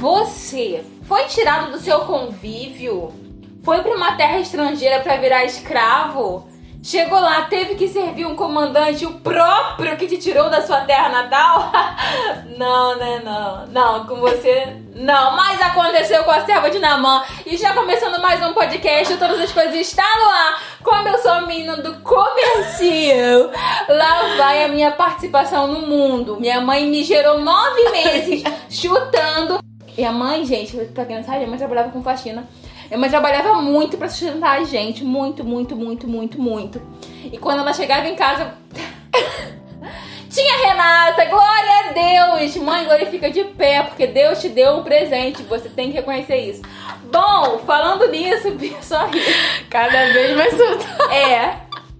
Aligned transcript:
Você 0.00 0.82
foi 1.02 1.24
tirado 1.24 1.72
do 1.72 1.78
seu 1.78 2.00
convívio? 2.00 3.12
Foi 3.62 3.82
para 3.82 3.94
uma 3.94 4.12
terra 4.12 4.38
estrangeira 4.38 5.00
para 5.00 5.18
virar 5.18 5.44
escravo? 5.44 6.48
Chegou 6.82 7.20
lá, 7.20 7.42
teve 7.42 7.74
que 7.74 7.86
servir 7.86 8.24
um 8.24 8.34
comandante, 8.34 9.04
o 9.04 9.20
próprio 9.20 9.98
que 9.98 10.06
te 10.06 10.16
tirou 10.16 10.48
da 10.48 10.62
sua 10.62 10.80
terra 10.86 11.10
natal? 11.10 11.70
não, 12.56 12.96
né? 12.96 13.20
Não, 13.22 13.66
não, 13.66 14.06
com 14.06 14.16
você 14.16 14.74
não. 14.94 15.36
Mas 15.36 15.60
aconteceu 15.60 16.24
com 16.24 16.30
a 16.30 16.46
serva 16.46 16.70
de 16.70 16.78
Namã. 16.78 17.22
E 17.44 17.58
já 17.58 17.74
começando 17.74 18.18
mais 18.22 18.42
um 18.42 18.54
podcast, 18.54 19.18
todas 19.18 19.38
as 19.38 19.52
coisas 19.52 19.74
estão 19.74 20.02
no 20.02 20.30
ar. 20.30 20.62
Como 20.82 21.08
eu 21.08 21.18
sou 21.18 21.32
a 21.32 21.42
menina 21.42 21.76
do 21.76 22.00
comercial, 22.00 23.50
lá 23.86 24.36
vai 24.38 24.64
a 24.64 24.68
minha 24.68 24.92
participação 24.92 25.66
no 25.66 25.86
mundo. 25.86 26.40
Minha 26.40 26.62
mãe 26.62 26.86
me 26.86 27.04
gerou 27.04 27.38
nove 27.38 27.90
meses 27.90 28.42
chutando. 28.70 29.60
E 30.00 30.04
a 30.04 30.10
mãe, 30.10 30.46
gente, 30.46 30.74
pra 30.94 31.04
quem 31.04 31.16
não 31.16 31.22
sabe, 31.22 31.44
a 31.44 31.46
mãe 31.46 31.58
trabalhava 31.58 31.90
com 31.90 32.02
faxina. 32.02 32.48
Minha 32.88 32.98
mãe 32.98 33.10
trabalhava 33.10 33.60
muito 33.60 33.98
para 33.98 34.08
sustentar 34.08 34.58
a 34.58 34.64
gente. 34.64 35.04
Muito, 35.04 35.44
muito, 35.44 35.76
muito, 35.76 36.08
muito, 36.08 36.40
muito. 36.40 36.80
E 37.30 37.36
quando 37.36 37.58
ela 37.58 37.74
chegava 37.74 38.08
em 38.08 38.16
casa. 38.16 38.54
Tinha 40.30 40.68
Renata, 40.68 41.26
glória 41.26 41.90
a 41.90 41.92
Deus! 41.92 42.56
Mãe, 42.56 42.86
glorifica 42.86 43.30
de 43.30 43.44
pé, 43.44 43.82
porque 43.82 44.06
Deus 44.06 44.40
te 44.40 44.48
deu 44.48 44.76
um 44.76 44.84
presente, 44.84 45.42
você 45.42 45.68
tem 45.68 45.90
que 45.90 45.96
reconhecer 45.96 46.38
isso. 46.38 46.62
Bom, 47.12 47.58
falando 47.66 48.08
nisso, 48.08 48.48
só 48.80 49.04
rir. 49.06 49.66
Cada 49.68 50.14
vez 50.14 50.34
mais 50.34 50.56
soltar. 50.56 51.12
É. 51.12 51.56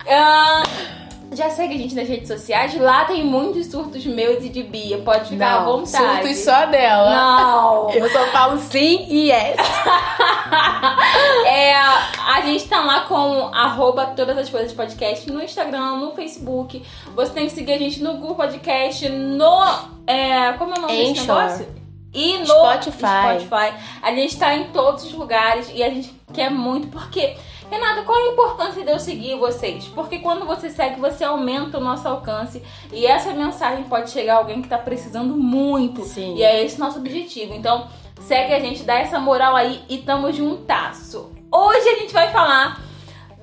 Uh, 0.06 0.99
já 1.32 1.48
segue 1.50 1.74
a 1.74 1.78
gente 1.78 1.94
nas 1.94 2.08
redes 2.08 2.28
sociais. 2.28 2.78
Lá 2.78 3.04
tem 3.04 3.24
muitos 3.24 3.66
surtos 3.66 4.04
meus 4.04 4.44
e 4.44 4.48
de 4.48 4.62
Bia. 4.62 4.98
Pode 4.98 5.28
ficar 5.28 5.52
não, 5.52 5.60
à 5.60 5.64
vontade. 5.64 6.22
Surtos 6.22 6.38
só 6.38 6.66
dela. 6.66 7.10
Não. 7.10 7.90
Eu 7.90 8.10
só 8.10 8.26
falo 8.26 8.58
sim 8.58 9.06
e 9.08 9.30
yes. 9.30 9.56
é, 11.46 11.74
a 11.74 12.40
gente 12.44 12.68
tá 12.68 12.80
lá 12.80 13.00
com 13.02 13.46
arroba 13.54 14.06
todas 14.16 14.36
as 14.36 14.50
coisas 14.50 14.72
podcast 14.72 15.30
no 15.30 15.42
Instagram, 15.42 15.96
no 15.96 16.12
Facebook. 16.12 16.82
Você 17.14 17.32
tem 17.32 17.46
que 17.46 17.52
seguir 17.52 17.72
a 17.72 17.78
gente 17.78 18.02
no 18.02 18.14
Google 18.14 18.34
Podcast, 18.34 19.08
no. 19.08 19.62
É, 20.06 20.52
como 20.54 20.74
é 20.74 20.78
o 20.78 20.82
nome 20.82 20.92
Anchor. 20.92 21.12
desse 21.12 21.26
negócio? 21.26 21.80
E 22.12 22.38
no 22.38 22.46
Spotify. 22.46 23.38
Spotify. 23.46 23.72
A 24.02 24.12
gente 24.12 24.36
tá 24.36 24.54
em 24.54 24.64
todos 24.72 25.04
os 25.04 25.12
lugares 25.12 25.70
e 25.72 25.82
a 25.82 25.90
gente 25.90 26.12
quer 26.32 26.50
muito 26.50 26.88
porque 26.88 27.36
Renata, 27.70 28.02
qual 28.02 28.18
a 28.18 28.32
importância 28.32 28.84
de 28.84 28.90
eu 28.90 28.98
seguir 28.98 29.36
vocês? 29.36 29.86
Porque 29.86 30.18
quando 30.18 30.44
você 30.44 30.68
segue, 30.68 31.00
você 31.00 31.22
aumenta 31.22 31.78
o 31.78 31.80
nosso 31.80 32.08
alcance 32.08 32.60
e 32.92 33.06
essa 33.06 33.32
mensagem 33.32 33.84
pode 33.84 34.10
chegar 34.10 34.34
a 34.34 34.38
alguém 34.38 34.60
que 34.60 34.68
tá 34.68 34.76
precisando 34.76 35.36
muito. 35.36 36.02
Sim. 36.04 36.34
E 36.34 36.42
é 36.42 36.64
esse 36.64 36.80
nosso 36.80 36.98
objetivo. 36.98 37.54
Então, 37.54 37.86
segue 38.22 38.52
a 38.52 38.58
gente, 38.58 38.82
dá 38.82 38.94
essa 38.98 39.20
moral 39.20 39.54
aí 39.54 39.84
e 39.88 39.98
tamo 39.98 40.32
juntasso. 40.32 41.32
Hoje 41.52 41.88
a 41.88 41.94
gente 42.00 42.12
vai 42.12 42.32
falar 42.32 42.80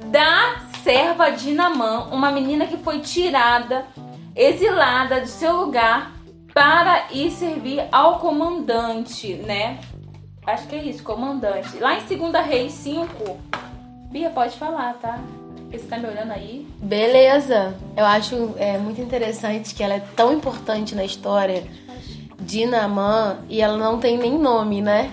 da 0.07 0.57
serva 0.83 1.31
de 1.31 1.53
Namã, 1.53 2.09
uma 2.11 2.29
menina 2.29 2.67
que 2.67 2.77
foi 2.77 2.99
tirada, 2.99 3.85
exilada 4.35 5.21
do 5.21 5.27
seu 5.27 5.55
lugar 5.55 6.11
para 6.53 7.13
ir 7.13 7.31
servir 7.31 7.87
ao 7.93 8.19
comandante, 8.19 9.35
né? 9.35 9.79
Acho 10.45 10.67
que 10.67 10.75
é 10.75 10.83
isso, 10.83 11.03
comandante. 11.03 11.77
Lá 11.77 11.97
em 11.97 12.03
2 12.03 12.45
Reis 12.45 12.73
5, 12.73 13.37
Bia, 14.11 14.29
pode 14.29 14.57
falar, 14.57 14.93
tá? 15.01 15.19
Você 15.71 15.79
tá 15.85 15.97
me 15.97 16.07
olhando 16.07 16.31
aí? 16.31 16.65
Beleza. 16.81 17.75
Eu 17.95 18.05
acho 18.05 18.55
é, 18.57 18.77
muito 18.77 19.01
interessante 19.01 19.75
que 19.75 19.83
ela 19.83 19.95
é 19.95 20.03
tão 20.15 20.31
importante 20.33 20.95
na 20.95 21.03
história 21.03 21.65
de 22.39 22.65
Naamã 22.65 23.37
e 23.49 23.61
ela 23.61 23.77
não 23.77 23.99
tem 23.99 24.17
nem 24.17 24.37
nome, 24.37 24.81
né? 24.81 25.11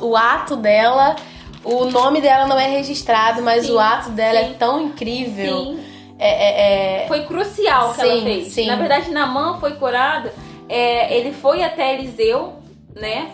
O 0.00 0.16
ato 0.16 0.56
dela, 0.56 1.14
o 1.62 1.84
nome 1.84 2.20
dela 2.20 2.46
não 2.46 2.58
é 2.58 2.66
registrado, 2.66 3.40
mas 3.42 3.66
Sim, 3.66 3.72
o 3.72 3.78
ato 3.78 4.10
dela 4.10 4.40
sim. 4.40 4.46
é 4.46 4.54
tão 4.54 4.80
incrível. 4.82 5.56
Sim. 5.56 5.80
É, 6.18 6.28
é, 6.28 7.04
é- 7.04 7.06
Foi 7.06 7.24
crucial 7.24 7.90
o 7.90 7.94
que 7.94 8.00
ela 8.00 8.12
Sim, 8.14 8.24
fez. 8.24 8.48
sim. 8.48 8.66
Na 8.66 8.74
verdade, 8.74 9.10
Namã 9.12 9.58
foi 9.60 9.74
curado. 9.74 10.28
é, 10.68 11.16
ele 11.16 11.32
foi 11.32 11.62
até 11.62 11.94
Eliseu, 11.94 12.54
né? 12.96 13.30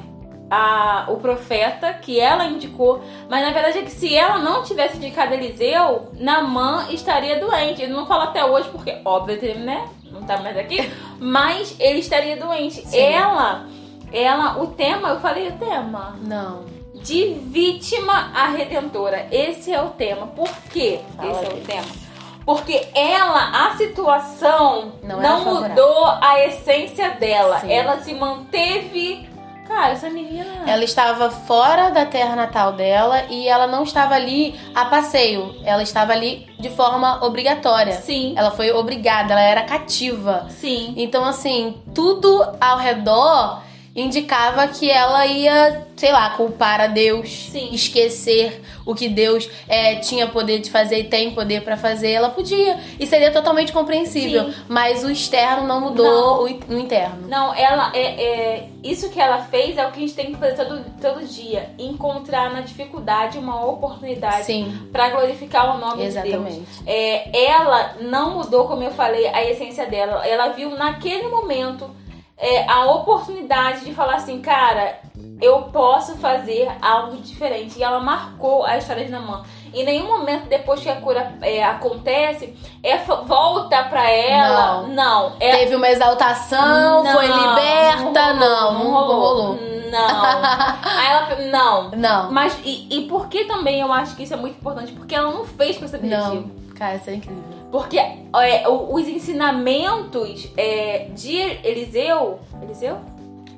A, 0.51 1.07
o 1.09 1.17
profeta 1.17 1.93
que 1.95 2.21
ela 2.21 2.45
indicou, 2.45 3.03
mas 3.31 3.43
na 3.43 3.51
verdade 3.51 3.79
é 3.79 3.83
que 3.83 3.91
se 3.91 4.15
ela 4.15 4.39
não 4.39 4.63
tivesse 4.63 4.99
indicado 4.99 5.33
Eliseu, 5.35 6.09
Namã 6.15 6.87
estaria 6.91 7.41
doente. 7.41 7.83
Ele 7.83 7.93
não 7.93 8.07
fala 8.07 8.25
até 8.25 8.45
hoje, 8.45 8.69
porque 8.71 9.01
óbvio 9.05 9.39
ele 9.41 9.55
né, 9.61 9.89
não 10.13 10.23
tá 10.23 10.37
mais 10.39 10.57
aqui, 10.57 10.89
mas 11.19 11.75
ele 11.81 11.99
estaria 11.99 12.37
doente. 12.37 12.87
Sim. 12.87 12.99
Ela, 13.01 13.67
ela, 14.13 14.63
o 14.63 14.69
tema, 14.69 15.09
eu 15.09 15.21
falei 15.21 15.49
o 15.49 15.53
tema 15.53 16.15
Não. 16.23 16.65
de 16.95 17.35
vítima 17.35 18.31
a 18.35 18.47
redentora. 18.49 19.27
Esse 19.33 19.73
é 19.73 19.83
o 19.83 19.89
tema. 19.91 20.27
Por 20.29 20.49
quê? 20.71 21.01
Fala 21.17 21.31
Esse 21.33 21.45
é 21.47 21.49
o 21.49 21.61
tema. 21.63 22.05
Porque 22.45 22.87
ela, 22.95 23.69
a 23.69 23.77
situação 23.77 24.93
Não 25.03 25.17
não, 25.17 25.25
era 25.25 25.39
favorável. 25.39 25.69
mudou 25.71 26.07
a 26.21 26.45
essência 26.45 27.11
dela. 27.13 27.61
Sim. 27.61 27.73
Ela 27.73 27.97
se 28.01 28.13
manteve. 28.15 29.33
Cara, 29.67 29.93
essa 29.93 30.11
menina. 30.11 30.45
Ela 30.67 30.85
estava 30.85 31.31
fora 31.31 31.91
da 31.91 32.05
terra 32.07 32.37
natal 32.37 32.73
dela 32.73 33.25
e 33.31 33.49
ela 33.49 33.67
não 33.67 33.83
estava 33.83 34.15
ali 34.15 34.55
a 34.75 34.85
passeio. 34.85 35.55
Ela 35.65 35.83
estava 35.83 36.13
ali 36.13 36.47
de 36.59 36.71
forma 36.71 37.25
obrigatória. 37.25 37.95
Sim, 38.01 38.35
Ela 38.37 38.51
foi 38.51 38.71
obrigada, 38.73 39.33
ela 39.33 39.41
era 39.43 39.63
cativa. 39.63 40.47
sim. 40.51 40.95
Então, 40.97 41.25
assim, 41.25 41.83
tudo 41.95 42.45
ao 42.61 42.79
redor 42.79 43.63
indicava 43.95 44.67
que 44.67 44.91
ela 44.91 45.25
ia, 45.27 45.87
sei 45.97 46.11
lá, 46.11 46.31
culpar 46.31 46.81
a 46.81 46.87
Deus, 46.89 47.49
Sim. 47.53 47.71
esquecer 47.73 48.61
o 48.85 48.95
que 48.95 49.09
Deus 49.09 49.49
é, 49.69 49.97
tinha 49.97 50.27
poder 50.27 50.59
de 50.59 50.71
fazer 50.71 50.99
e 50.99 51.05
tem 51.05 51.31
poder 51.31 51.63
pra 51.63 51.77
fazer. 51.77 52.11
Ela 52.11 52.29
podia. 52.31 52.79
E 52.99 53.07
seria 53.07 53.31
totalmente 53.31 53.73
compreensível. 53.73 54.47
Sim. 54.51 54.55
Mas 54.69 55.05
o 55.05 55.11
externo 55.11 55.67
não 55.67 55.81
mudou 55.81 56.43
o, 56.43 56.75
o 56.75 56.79
interno. 56.79 57.29
Não, 57.29 57.55
ela 57.55 57.93
é, 57.95 58.25
é- 58.25 58.69
Isso 58.83 59.11
que 59.11 59.21
ela 59.21 59.39
fez 59.45 59.79
é 59.79 59.87
o 59.87 59.91
que 59.93 59.99
a 59.99 60.01
gente 60.01 60.15
tem 60.15 60.27
que 60.33 60.37
fazer 60.39 60.57
todo, 60.57 60.85
todo 61.01 61.25
dia. 61.25 61.71
Encontrar 61.79 62.53
na 62.53 62.61
dificuldade 62.63 63.39
uma 63.39 63.65
oportunidade 63.65 64.45
pra 64.91 65.11
glorificar 65.11 65.77
o 65.77 65.79
nome 65.79 66.05
de 66.07 66.11
Deus. 66.13 66.17
exatamente. 66.27 66.63
É, 66.85 67.47
ela 67.47 67.95
não 68.01 68.35
mudou, 68.39 68.67
como 68.67 68.83
eu 68.83 68.91
falei, 68.91 69.27
a 69.29 69.43
essência 69.49 69.87
dela. 69.87 70.27
Ela 70.27 70.49
viu 70.49 70.71
naquele 70.71 71.29
momento 71.29 71.89
é, 72.37 72.69
a 72.69 72.87
oportunidade 72.87 73.85
de 73.85 73.95
falar 73.95 74.17
assim, 74.17 74.41
cara, 74.41 74.99
eu 75.41 75.63
posso 75.65 76.17
fazer 76.17 76.69
algo 76.83 77.17
diferente. 77.19 77.79
E 77.79 77.83
ela 77.83 78.01
marcou 78.01 78.65
a 78.65 78.77
história 78.77 79.05
de 79.05 79.11
Namã. 79.11 79.45
Em 79.73 79.85
nenhum 79.85 80.07
momento 80.09 80.49
depois 80.49 80.81
que 80.81 80.89
a 80.89 80.97
cura 80.97 81.33
é, 81.43 81.65
acontece, 81.65 82.57
é, 82.83 82.99
volta 82.99 83.85
pra 83.85 84.11
ela. 84.11 84.83
Não. 84.89 85.35
é, 85.41 85.59
Teve 85.59 85.77
uma 85.77 85.89
exaltação, 85.89 87.05
foi 87.05 87.29
não, 87.29 87.49
liberta, 87.51 88.33
não, 88.35 88.73
não, 88.75 88.91
rolou. 88.93 89.59
Não. 89.91 90.25
Aí 90.83 91.07
ela, 91.07 91.37
não. 91.51 91.91
Não, 91.91 92.33
Mas 92.33 92.59
e, 92.65 92.89
e 92.91 93.09
por 93.09 93.29
que 93.29 93.45
também 93.45 93.81
eu 93.81 93.93
acho 93.93 94.17
que 94.17 94.25
isso 94.25 94.35
é 94.35 94.37
muito 94.37 94.57
importante? 94.57 94.93
Porque 94.93 95.15
ela 95.15 95.31
não 95.31 95.45
fez 95.45 95.79
com 95.79 95.85
esse 95.85 95.97
objetivo. 95.97 96.35
não. 96.35 96.65
Cara, 96.75 96.97
isso 96.97 97.11
é 97.11 97.15
incrível. 97.15 97.54
Porque 97.75 97.99
é, 97.99 98.69
os 98.69 99.09
ensinamentos 99.09 100.49
é, 100.57 101.09
de 101.13 101.37
Eliseu. 101.37 102.39
Eliseu? 102.63 103.01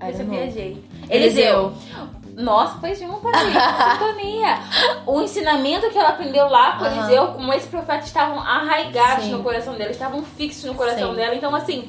Eu 0.01 0.27
viajei. 0.27 0.83
Eliseu. 1.11 1.75
Nossa, 2.35 2.79
foi 2.81 2.93
de 2.95 3.05
um 3.05 3.09
mim, 3.09 3.21
sintonia. 3.21 4.59
O 5.05 5.21
ensinamento 5.21 5.91
que 5.91 5.99
ela 5.99 6.09
aprendeu 6.09 6.49
lá 6.49 6.79
com 6.79 6.87
Aham. 6.87 6.97
Eliseu, 6.97 7.27
como 7.35 7.53
esse 7.53 7.69
profeta 7.69 8.07
estavam 8.07 8.41
arraigados 8.41 9.27
Sim. 9.27 9.33
no 9.33 9.43
coração 9.43 9.75
dela, 9.75 9.91
estavam 9.91 10.23
fixos 10.23 10.65
no 10.65 10.75
coração 10.75 11.11
Sim. 11.11 11.17
dela. 11.17 11.35
Então, 11.35 11.55
assim, 11.55 11.87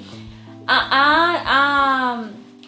a, 0.67 0.97
a, 0.97 1.41
a- 1.45 2.23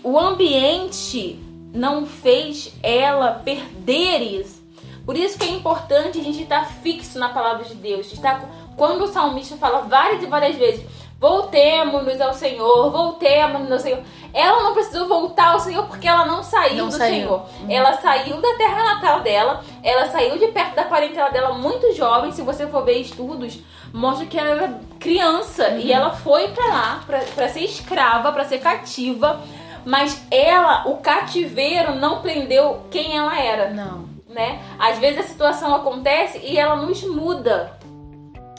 o 0.06 0.18
ambiente 0.18 1.38
não 1.74 2.06
fez 2.06 2.74
ela 2.82 3.34
perder 3.34 4.20
isso. 4.22 4.60
Por 5.06 5.18
isso 5.18 5.40
que 5.40 5.46
é 5.46 5.50
importante 5.50 6.20
a 6.20 6.24
gente 6.24 6.44
estar 6.44 6.66
fixo 6.66 7.18
na 7.18 7.30
palavra 7.30 7.66
de 7.66 7.74
Deus. 7.74 8.14
Estar, 8.14 8.48
quando 8.80 9.04
o 9.04 9.08
salmista 9.08 9.56
fala 9.58 9.82
várias 9.82 10.24
e 10.24 10.26
várias 10.26 10.56
vezes, 10.56 10.84
voltemos-nos 11.20 12.20
ao 12.22 12.34
Senhor, 12.34 12.90
voltemos-nos 12.90 13.72
ao 13.72 13.80
Senhor. 13.80 14.00
Ela 14.34 14.64
não 14.64 14.74
precisou 14.74 15.08
voltar 15.08 15.50
ao 15.54 15.60
Senhor 15.60 15.86
porque 15.86 16.08
ela 16.08 16.26
não 16.26 16.42
saiu 16.42 16.78
Não 16.78 16.88
do 16.88 16.94
saiu. 16.94 17.14
Senhor. 17.16 17.42
Ela 17.68 17.94
saiu 17.98 18.40
da 18.42 18.54
terra 18.56 18.84
natal 18.96 19.20
dela, 19.22 19.62
ela 19.84 20.08
saiu 20.10 20.38
de 20.38 20.48
perto 20.48 20.76
da 20.76 20.84
parentela 20.86 21.30
dela 21.30 21.54
muito 21.54 21.94
jovem. 21.94 22.32
Se 22.32 22.42
você 22.42 22.66
for 22.68 22.84
ver 22.86 23.00
estudos, 23.02 23.60
mostra 23.94 24.26
que 24.26 24.40
ela 24.40 24.50
era 24.52 24.80
criança 25.00 25.68
e 25.72 25.92
ela 25.92 26.12
foi 26.12 26.48
pra 26.50 26.66
lá 26.68 27.04
pra, 27.06 27.20
pra 27.36 27.50
ser 27.50 27.62
escrava, 27.66 28.32
pra 28.32 28.46
ser 28.46 28.60
cativa. 28.60 29.42
Mas 29.86 30.22
ela, 30.30 30.84
o 30.88 30.98
cativeiro 30.98 31.96
não 31.96 32.22
prendeu 32.22 32.82
quem 32.92 33.18
ela 33.18 33.40
era 33.42 33.70
Não. 33.72 34.06
né? 34.28 34.62
Às 34.78 35.00
vezes 35.00 35.20
a 35.20 35.24
situação 35.24 35.74
acontece 35.74 36.38
e 36.44 36.58
ela 36.58 36.76
nos 36.76 37.02
muda. 37.04 37.79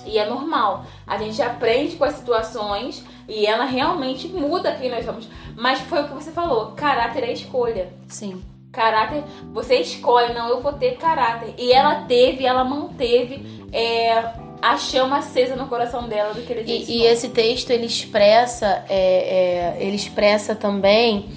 E 0.07 0.19
é 0.19 0.29
normal. 0.29 0.85
A 1.07 1.19
gente 1.19 1.41
aprende 1.43 1.97
com 1.97 2.05
as 2.05 2.15
situações 2.15 3.05
e 3.29 3.47
ela 3.47 3.65
realmente 3.65 4.29
muda 4.29 4.75
quem 4.75 4.91
nós 4.91 5.05
somos. 5.05 5.29
Mas 5.57 5.81
foi 5.81 6.03
o 6.03 6.09
que 6.09 6.15
você 6.15 6.31
falou: 6.31 6.73
caráter 6.73 7.25
é 7.25 7.33
escolha. 7.33 7.93
Sim. 8.09 8.43
Caráter, 8.73 9.25
você 9.53 9.77
escolhe, 9.77 10.33
não, 10.33 10.49
eu 10.49 10.61
vou 10.61 10.73
ter 10.73 10.97
caráter. 10.97 11.55
E 11.59 11.73
ela 11.73 12.03
teve, 12.03 12.47
ela 12.47 12.63
manteve 12.63 13.67
é, 13.73 14.33
a 14.63 14.77
chama 14.77 15.19
acesa 15.19 15.57
no 15.57 15.67
coração 15.67 16.09
dela 16.09 16.35
do 16.35 16.43
que 16.43 16.53
ele 16.53 16.63
disse. 16.63 16.93
E, 16.93 16.99
e 16.99 17.07
esse 17.07 17.31
texto 17.31 17.71
ele 17.71 17.87
expressa, 17.87 18.85
é, 18.89 19.77
é, 19.77 19.77
ele 19.81 19.97
expressa 19.97 20.55
também 20.55 21.29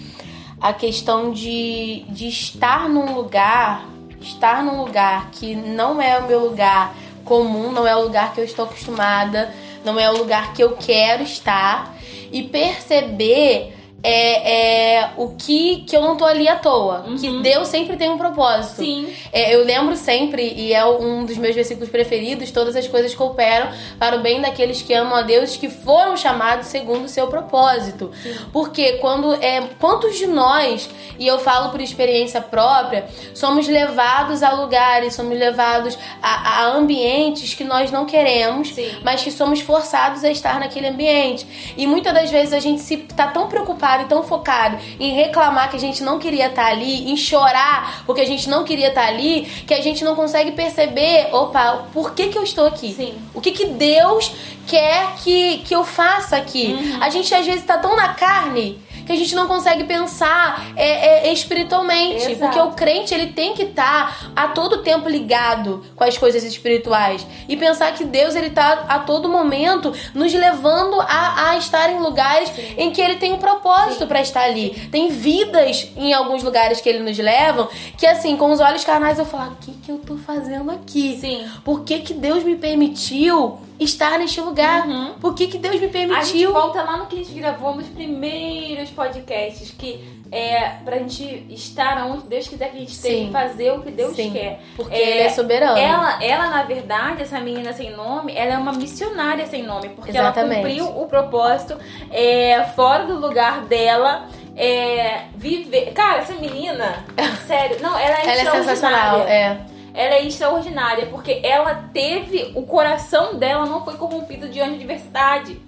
a 0.59 0.73
questão 0.73 1.31
de, 1.31 2.05
de 2.09 2.27
estar 2.27 2.87
num 2.87 3.15
lugar, 3.15 3.85
estar 4.21 4.63
num 4.63 4.83
lugar 4.83 5.31
que 5.31 5.55
não 5.55 6.01
é 6.01 6.19
o 6.19 6.27
meu 6.27 6.39
lugar 6.39 6.95
comum, 7.23 7.71
não 7.71 7.87
é 7.87 7.95
o 7.95 8.01
lugar 8.01 8.33
que 8.33 8.39
eu 8.39 8.45
estou 8.45 8.65
acostumada, 8.65 9.53
não 9.83 9.99
é 9.99 10.09
o 10.09 10.17
lugar 10.17 10.53
que 10.53 10.63
eu 10.63 10.75
quero 10.77 11.23
estar. 11.23 11.95
E 12.31 12.43
perceber 12.43 13.75
é, 14.03 14.97
é, 14.97 15.09
o 15.15 15.29
que, 15.29 15.77
que 15.87 15.95
eu 15.95 16.01
não 16.01 16.17
tô 16.17 16.25
ali 16.25 16.45
à 16.49 16.57
toa. 16.57 17.05
Uhum. 17.07 17.15
Que 17.15 17.41
Deus 17.41 17.69
sempre 17.69 17.95
tem 17.95 18.09
um 18.09 18.17
propósito. 18.17 18.75
Sim. 18.75 19.07
É, 19.31 19.55
eu 19.55 19.63
lembro 19.63 19.95
sempre, 19.95 20.53
e 20.55 20.73
é 20.73 20.85
um 20.85 21.25
dos 21.25 21.37
meus 21.37 21.55
versículos 21.55 21.89
preferidos, 21.89 22.51
todas 22.51 22.75
as 22.75 22.85
coisas 22.85 23.15
cooperam 23.15 23.69
para 23.97 24.17
o 24.17 24.19
bem 24.19 24.41
daqueles 24.41 24.81
que 24.81 24.93
amam 24.93 25.15
a 25.15 25.21
Deus, 25.21 25.55
que 25.55 25.69
foram 25.69 26.17
chamados 26.17 26.67
segundo 26.67 27.05
o 27.05 27.09
seu 27.09 27.27
propósito. 27.27 28.11
Sim. 28.21 28.35
Porque 28.51 28.93
quando 28.93 29.33
é, 29.35 29.61
quantos 29.79 30.17
de 30.17 30.27
nós, 30.27 30.89
e 31.17 31.25
eu 31.25 31.39
falo 31.39 31.69
por 31.69 31.79
experiência 31.79 32.41
própria, 32.41 33.05
somos 33.33 33.69
levados 33.69 34.43
a 34.43 34.51
lugares, 34.51 35.13
somos 35.13 35.39
levados 35.39 35.97
a, 36.21 36.63
a 36.63 36.65
ambientes 36.73 37.53
que 37.53 37.63
nós 37.63 37.89
não 37.89 38.05
queremos, 38.05 38.73
Sim. 38.73 38.91
mas 39.01 39.23
que 39.23 39.31
somos 39.31 39.61
forçados 39.61 40.25
a 40.25 40.29
estar 40.29 40.59
naquele 40.59 40.87
ambiente. 40.87 41.73
E 41.77 41.87
muitas 41.87 42.13
das 42.13 42.29
vezes 42.29 42.53
a 42.53 42.59
gente 42.59 42.81
se 42.81 42.97
tá 42.97 43.27
tão 43.27 43.47
preocupado 43.47 43.92
e 44.01 44.05
tão 44.05 44.23
focado 44.23 44.77
em 44.99 45.13
reclamar 45.13 45.69
que 45.69 45.75
a 45.75 45.79
gente 45.79 46.03
não 46.03 46.19
queria 46.19 46.47
estar 46.47 46.67
ali, 46.67 47.11
em 47.11 47.17
chorar 47.17 48.03
porque 48.05 48.21
a 48.21 48.25
gente 48.25 48.49
não 48.49 48.63
queria 48.63 48.89
estar 48.89 49.07
ali, 49.07 49.41
que 49.67 49.73
a 49.73 49.81
gente 49.81 50.03
não 50.03 50.15
consegue 50.15 50.51
perceber, 50.51 51.29
opa, 51.31 51.85
por 51.93 52.13
que 52.13 52.27
que 52.27 52.37
eu 52.37 52.43
estou 52.43 52.65
aqui? 52.65 52.93
Sim. 52.93 53.13
O 53.33 53.41
que 53.41 53.51
que 53.51 53.65
Deus 53.65 54.31
quer 54.67 55.13
que, 55.23 55.59
que 55.59 55.75
eu 55.75 55.83
faça 55.83 56.37
aqui? 56.37 56.75
A 57.01 57.09
gente 57.09 57.33
às 57.33 57.45
vezes 57.45 57.63
tá 57.65 57.77
tão 57.77 57.95
na 57.95 58.09
carne 58.09 58.79
que 59.05 59.11
a 59.11 59.15
gente 59.15 59.35
não 59.35 59.47
consegue 59.47 59.83
pensar 59.83 60.73
é, 60.75 61.27
é, 61.29 61.33
espiritualmente. 61.33 62.31
Exato. 62.31 62.39
Porque 62.39 62.59
o 62.59 62.71
crente 62.71 63.13
ele 63.13 63.27
tem 63.27 63.53
que 63.53 63.63
estar 63.63 64.31
a 64.35 64.47
todo 64.49 64.83
tempo 64.83 65.09
ligado 65.09 65.83
com 65.95 66.03
as 66.03 66.17
coisas 66.17 66.43
espirituais. 66.43 67.25
E 67.47 67.55
pensar 67.55 67.93
que 67.93 68.03
Deus 68.03 68.35
ele 68.35 68.49
tá 68.49 68.85
a 68.87 68.99
todo 68.99 69.29
momento 69.29 69.93
nos 70.13 70.33
levando 70.33 70.99
a, 71.01 71.49
a 71.49 71.57
estar 71.57 71.89
em 71.89 71.99
lugares 71.99 72.51
em 72.77 72.91
que 72.91 73.01
ele 73.01 73.15
tem 73.15 73.33
um 73.33 73.37
propósito 73.37 74.07
para 74.07 74.21
estar 74.21 74.43
ali. 74.43 74.71
Tem 74.91 75.09
vidas 75.09 75.89
em 75.95 76.13
alguns 76.13 76.43
lugares 76.43 76.81
que 76.81 76.89
ele 76.89 76.99
nos 76.99 77.17
levam 77.17 77.67
que 77.97 78.05
assim, 78.05 78.35
com 78.37 78.51
os 78.51 78.59
olhos 78.59 78.83
carnais 78.83 79.19
eu 79.19 79.25
falo, 79.25 79.43
"Ah, 79.43 79.53
o 79.53 79.65
que, 79.65 79.71
que 79.71 79.91
eu 79.91 79.97
tô 79.97 80.17
fazendo 80.17 80.71
aqui? 80.71 81.17
Sim. 81.19 81.45
Por 81.63 81.83
que, 81.83 81.99
que 81.99 82.13
Deus 82.13 82.43
me 82.43 82.55
permitiu 82.55 83.59
estar 83.83 84.17
neste 84.19 84.39
lugar? 84.41 84.87
Uhum. 84.87 85.13
Por 85.19 85.33
que, 85.33 85.47
que 85.47 85.57
Deus 85.57 85.75
me 85.79 85.85
A 85.85 85.89
gente 85.89 85.91
permitiu? 85.91 86.53
volta 86.53 86.81
lá 86.83 86.97
no 86.97 87.05
que 87.07 87.15
a 87.19 87.23
gente 87.23 87.33
gravou 87.33 87.75
nos 87.75 87.87
primeiros 87.87 88.89
podcasts, 88.89 89.71
que 89.71 90.21
é 90.31 90.77
pra 90.83 90.97
gente 90.97 91.45
estar 91.49 92.03
onde 92.07 92.27
Deus 92.27 92.47
quiser 92.47 92.71
que 92.71 92.77
a 92.77 92.79
gente 92.79 92.91
esteja 92.91 93.15
Sim. 93.17 93.29
e 93.29 93.31
fazer 93.31 93.71
o 93.71 93.81
que 93.81 93.91
Deus 93.91 94.15
Sim. 94.15 94.31
quer. 94.31 94.61
Porque 94.75 94.95
É, 94.95 95.09
ele 95.11 95.19
é 95.21 95.29
soberano. 95.29 95.77
Ela, 95.77 96.23
ela, 96.23 96.49
na 96.49 96.63
verdade, 96.63 97.21
essa 97.21 97.39
menina 97.39 97.71
sem 97.73 97.91
nome, 97.91 98.33
ela 98.35 98.53
é 98.53 98.57
uma 98.57 98.73
missionária 98.73 99.45
sem 99.45 99.61
nome, 99.63 99.89
porque 99.89 100.09
ela 100.15 100.29
Exatamente. 100.29 100.55
cumpriu 100.61 100.85
o 100.87 101.05
propósito 101.07 101.77
é, 102.11 102.63
fora 102.75 103.05
do 103.05 103.19
lugar 103.19 103.65
dela. 103.65 104.27
É, 104.55 105.23
viver. 105.35 105.93
Cara, 105.93 106.19
essa 106.19 106.33
menina, 106.33 107.03
sério, 107.47 107.77
não, 107.81 107.97
ela 107.97 108.19
é 108.19 108.39
Ela 108.39 108.49
é 108.49 108.51
sensacional, 108.51 109.21
é. 109.21 109.57
Ela 109.93 110.15
é 110.15 110.25
extraordinária, 110.25 111.05
porque 111.07 111.39
ela 111.43 111.89
teve. 111.93 112.51
O 112.55 112.63
coração 112.63 113.35
dela 113.35 113.65
não 113.65 113.83
foi 113.83 113.95
corrompido 113.95 114.49
diante 114.49 114.71
da 114.71 114.75
adversidade. 114.75 115.61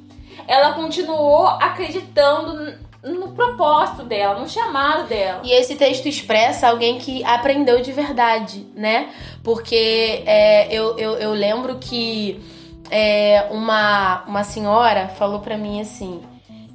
Ela 0.47 0.73
continuou 0.73 1.47
acreditando 1.47 2.73
no 3.03 3.31
propósito 3.33 4.03
dela, 4.03 4.39
no 4.39 4.49
chamado 4.49 5.07
dela. 5.07 5.41
E 5.43 5.51
esse 5.51 5.75
texto 5.75 6.07
expressa 6.07 6.67
alguém 6.67 6.97
que 6.97 7.23
aprendeu 7.23 7.81
de 7.81 7.91
verdade, 7.91 8.65
né? 8.75 9.09
Porque 9.43 10.23
é, 10.25 10.73
eu, 10.73 10.97
eu, 10.97 11.15
eu 11.17 11.31
lembro 11.31 11.75
que 11.75 12.41
é, 12.89 13.47
uma, 13.51 14.23
uma 14.25 14.43
senhora 14.43 15.07
falou 15.09 15.39
pra 15.39 15.55
mim 15.55 15.79
assim: 15.79 16.21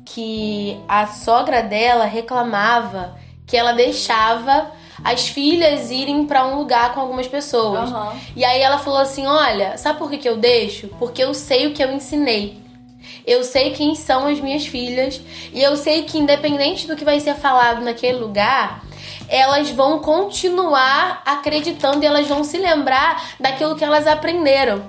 que 0.04 0.78
a 0.88 1.06
sogra 1.06 1.62
dela 1.62 2.04
reclamava 2.04 3.18
que 3.46 3.56
ela 3.56 3.72
deixava 3.72 4.70
as 5.04 5.28
filhas 5.28 5.90
irem 5.90 6.26
pra 6.26 6.46
um 6.46 6.58
lugar 6.58 6.94
com 6.94 7.00
algumas 7.00 7.26
pessoas. 7.26 7.90
Aham. 7.90 8.12
E 8.36 8.44
aí 8.44 8.60
ela 8.60 8.78
falou 8.78 9.00
assim: 9.00 9.26
Olha, 9.26 9.76
sabe 9.76 9.98
por 9.98 10.10
que, 10.10 10.18
que 10.18 10.28
eu 10.28 10.36
deixo? 10.36 10.88
Porque 10.98 11.22
eu 11.22 11.34
sei 11.34 11.66
o 11.66 11.72
que 11.72 11.82
eu 11.82 11.92
ensinei. 11.92 12.60
Eu 13.26 13.44
sei 13.44 13.70
quem 13.70 13.94
são 13.94 14.26
as 14.26 14.40
minhas 14.40 14.66
filhas. 14.66 15.20
E 15.52 15.62
eu 15.62 15.76
sei 15.76 16.02
que, 16.02 16.18
independente 16.18 16.86
do 16.86 16.96
que 16.96 17.04
vai 17.04 17.20
ser 17.20 17.34
falado 17.34 17.82
naquele 17.82 18.18
lugar, 18.18 18.82
elas 19.28 19.70
vão 19.70 19.98
continuar 20.00 21.22
acreditando 21.24 22.02
e 22.02 22.06
elas 22.06 22.26
vão 22.26 22.42
se 22.42 22.58
lembrar 22.58 23.34
daquilo 23.38 23.76
que 23.76 23.84
elas 23.84 24.06
aprenderam. 24.06 24.82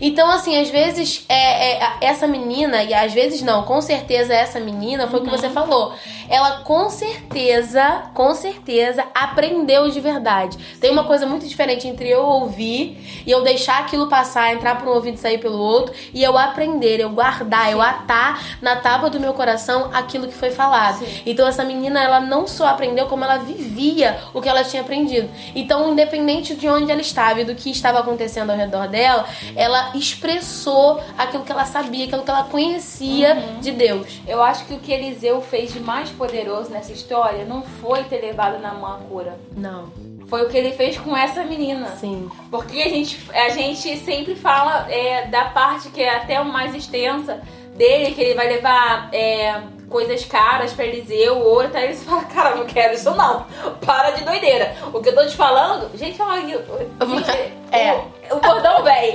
Então, 0.00 0.30
assim, 0.30 0.60
às 0.60 0.70
vezes 0.70 1.24
é, 1.28 1.74
é, 1.74 1.90
essa 2.00 2.26
menina, 2.26 2.82
e 2.82 2.94
às 2.94 3.12
vezes 3.12 3.42
não, 3.42 3.62
com 3.64 3.80
certeza 3.80 4.34
essa 4.34 4.60
menina, 4.60 5.06
foi 5.08 5.20
o 5.20 5.22
que 5.22 5.30
você 5.30 5.48
falou. 5.50 5.94
Ela 6.28 6.60
com 6.60 6.90
certeza, 6.90 8.10
com 8.14 8.34
certeza, 8.34 9.04
aprendeu 9.14 9.90
de 9.90 10.00
verdade. 10.00 10.58
Tem 10.80 10.90
uma 10.90 11.04
coisa 11.04 11.26
muito 11.26 11.46
diferente 11.46 11.88
entre 11.88 12.08
eu 12.08 12.22
ouvir 12.22 13.22
e 13.26 13.30
eu 13.30 13.42
deixar 13.42 13.80
aquilo 13.80 14.08
passar, 14.08 14.52
entrar 14.52 14.78
por 14.78 14.88
um 14.88 14.92
ouvido 14.92 15.14
e 15.14 15.18
sair 15.18 15.38
pelo 15.38 15.58
outro, 15.58 15.94
e 16.12 16.22
eu 16.22 16.36
aprender, 16.36 17.00
eu 17.00 17.10
guardar, 17.10 17.70
eu 17.70 17.80
atar 17.80 18.58
na 18.60 18.76
tábua 18.76 19.10
do 19.10 19.20
meu 19.20 19.32
coração 19.32 19.90
aquilo 19.92 20.26
que 20.28 20.34
foi 20.34 20.50
falado. 20.50 20.98
Sim. 20.98 21.22
Então 21.26 21.46
essa 21.46 21.64
menina, 21.64 22.02
ela 22.02 22.20
não 22.20 22.46
só 22.46 22.66
aprendeu, 22.66 23.06
como 23.06 23.24
ela 23.24 23.38
vivia 23.38 24.18
o 24.34 24.40
que 24.40 24.48
ela 24.48 24.64
tinha 24.64 24.82
aprendido. 24.82 25.28
Então, 25.54 25.90
independente 25.90 26.54
de 26.54 26.68
onde 26.68 26.90
ela 26.90 27.00
estava 27.00 27.40
e 27.40 27.44
do 27.44 27.54
que 27.54 27.70
estava 27.70 28.00
acontecendo 28.00 28.50
ao 28.50 28.56
redor 28.56 28.88
dela, 28.88 29.26
ela 29.56 29.67
expressou 29.94 31.00
aquilo 31.16 31.44
que 31.44 31.52
ela 31.52 31.64
sabia, 31.64 32.06
aquilo 32.06 32.22
que 32.22 32.30
ela 32.30 32.44
conhecia 32.44 33.34
de 33.60 33.72
Deus. 33.72 34.20
Eu 34.26 34.42
acho 34.42 34.64
que 34.66 34.74
o 34.74 34.78
que 34.78 34.92
Eliseu 34.92 35.40
fez 35.40 35.72
de 35.72 35.80
mais 35.80 36.10
poderoso 36.10 36.70
nessa 36.70 36.92
história 36.92 37.44
não 37.44 37.62
foi 37.62 38.04
ter 38.04 38.20
levado 38.20 38.60
na 38.60 38.74
mão 38.74 38.92
a 38.92 38.98
cura. 38.98 39.38
Não. 39.56 39.90
Foi 40.28 40.44
o 40.44 40.48
que 40.48 40.58
ele 40.58 40.72
fez 40.72 40.98
com 40.98 41.16
essa 41.16 41.42
menina. 41.42 41.88
Sim. 41.96 42.28
Porque 42.50 42.82
a 42.82 42.88
gente, 42.88 43.18
a 43.32 43.48
gente 43.48 43.96
sempre 43.98 44.34
fala 44.34 44.86
é, 44.90 45.26
da 45.26 45.46
parte 45.46 45.88
que 45.88 46.02
é 46.02 46.14
até 46.14 46.38
o 46.40 46.44
mais 46.44 46.74
extensa 46.74 47.40
dele, 47.78 48.14
que 48.14 48.20
ele 48.20 48.34
vai 48.34 48.48
levar 48.48 49.08
é, 49.12 49.54
coisas 49.88 50.24
caras 50.26 50.72
pra 50.74 50.84
Eliseu, 50.84 51.38
ouro, 51.38 51.68
tá? 51.70 51.80
Eles 51.80 52.02
falam, 52.04 52.24
cara, 52.24 52.54
não 52.56 52.66
quero 52.66 52.92
isso 52.94 53.10
não. 53.12 53.46
Para 53.86 54.10
de 54.10 54.24
doideira. 54.24 54.74
O 54.92 55.00
que 55.00 55.08
eu 55.08 55.14
tô 55.14 55.24
te 55.24 55.34
falando, 55.36 55.88
gente, 55.96 56.20
aqui. 56.20 56.50
Gente, 56.50 57.52
É. 57.72 57.92
O, 58.30 58.36
o 58.36 58.40
cordão 58.40 58.82
velho. 58.82 59.14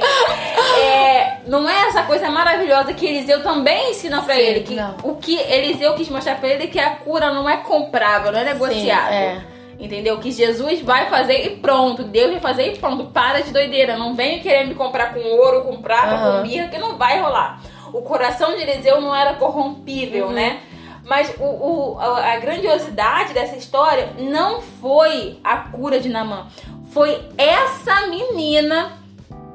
É, 0.81 1.37
não 1.45 1.69
é 1.69 1.87
essa 1.87 2.03
coisa 2.03 2.29
maravilhosa 2.29 2.93
que 2.93 3.05
Eliseu 3.05 3.43
também 3.43 3.91
ensina 3.91 4.21
pra 4.21 4.33
Sim, 4.35 4.41
ele. 4.41 4.59
Que 4.61 4.75
não. 4.75 4.95
o 5.03 5.15
que 5.17 5.37
Eliseu 5.39 5.93
quis 5.93 6.09
mostrar 6.09 6.35
pra 6.39 6.49
ele 6.49 6.63
é 6.63 6.67
que 6.67 6.79
a 6.79 6.91
cura 6.95 7.31
não 7.31 7.47
é 7.49 7.57
comprável, 7.57 8.31
não 8.31 8.39
é 8.39 8.43
negociável. 8.45 9.13
é. 9.13 9.41
Entendeu? 9.79 10.17
Que 10.19 10.31
Jesus 10.31 10.81
vai 10.81 11.07
fazer 11.09 11.45
e 11.45 11.49
pronto. 11.57 12.03
Deus 12.03 12.31
vai 12.31 12.39
fazer 12.39 12.67
e 12.73 12.77
pronto. 12.77 13.05
Para 13.05 13.41
de 13.41 13.51
doideira. 13.51 13.97
Não 13.97 14.15
venha 14.15 14.39
querer 14.39 14.65
me 14.65 14.75
comprar 14.75 15.13
com 15.13 15.19
ouro, 15.19 15.63
com 15.63 15.81
prata, 15.81 16.13
Aham. 16.15 16.37
com 16.41 16.47
mirra, 16.47 16.67
que 16.69 16.77
não 16.77 16.95
vai 16.95 17.19
rolar. 17.19 17.59
O 17.93 18.01
coração 18.01 18.55
de 18.55 18.61
Eliseu 18.63 18.99
não 18.99 19.15
era 19.15 19.35
corrompível, 19.35 20.27
Uhum. 20.27 20.31
né? 20.33 20.59
Mas 21.05 21.33
o, 21.37 21.43
o- 21.43 21.99
a, 21.99 22.37
grandiosidade 22.37 23.33
dessa 23.33 23.55
história 23.57 24.13
não 24.17 24.61
foi 24.61 25.37
a 25.43 25.57
cura 25.57 25.99
de 25.99 26.07
Namã. 26.09 26.47
Foi 26.91 27.21
essa 27.37 28.07
menina. 28.07 28.93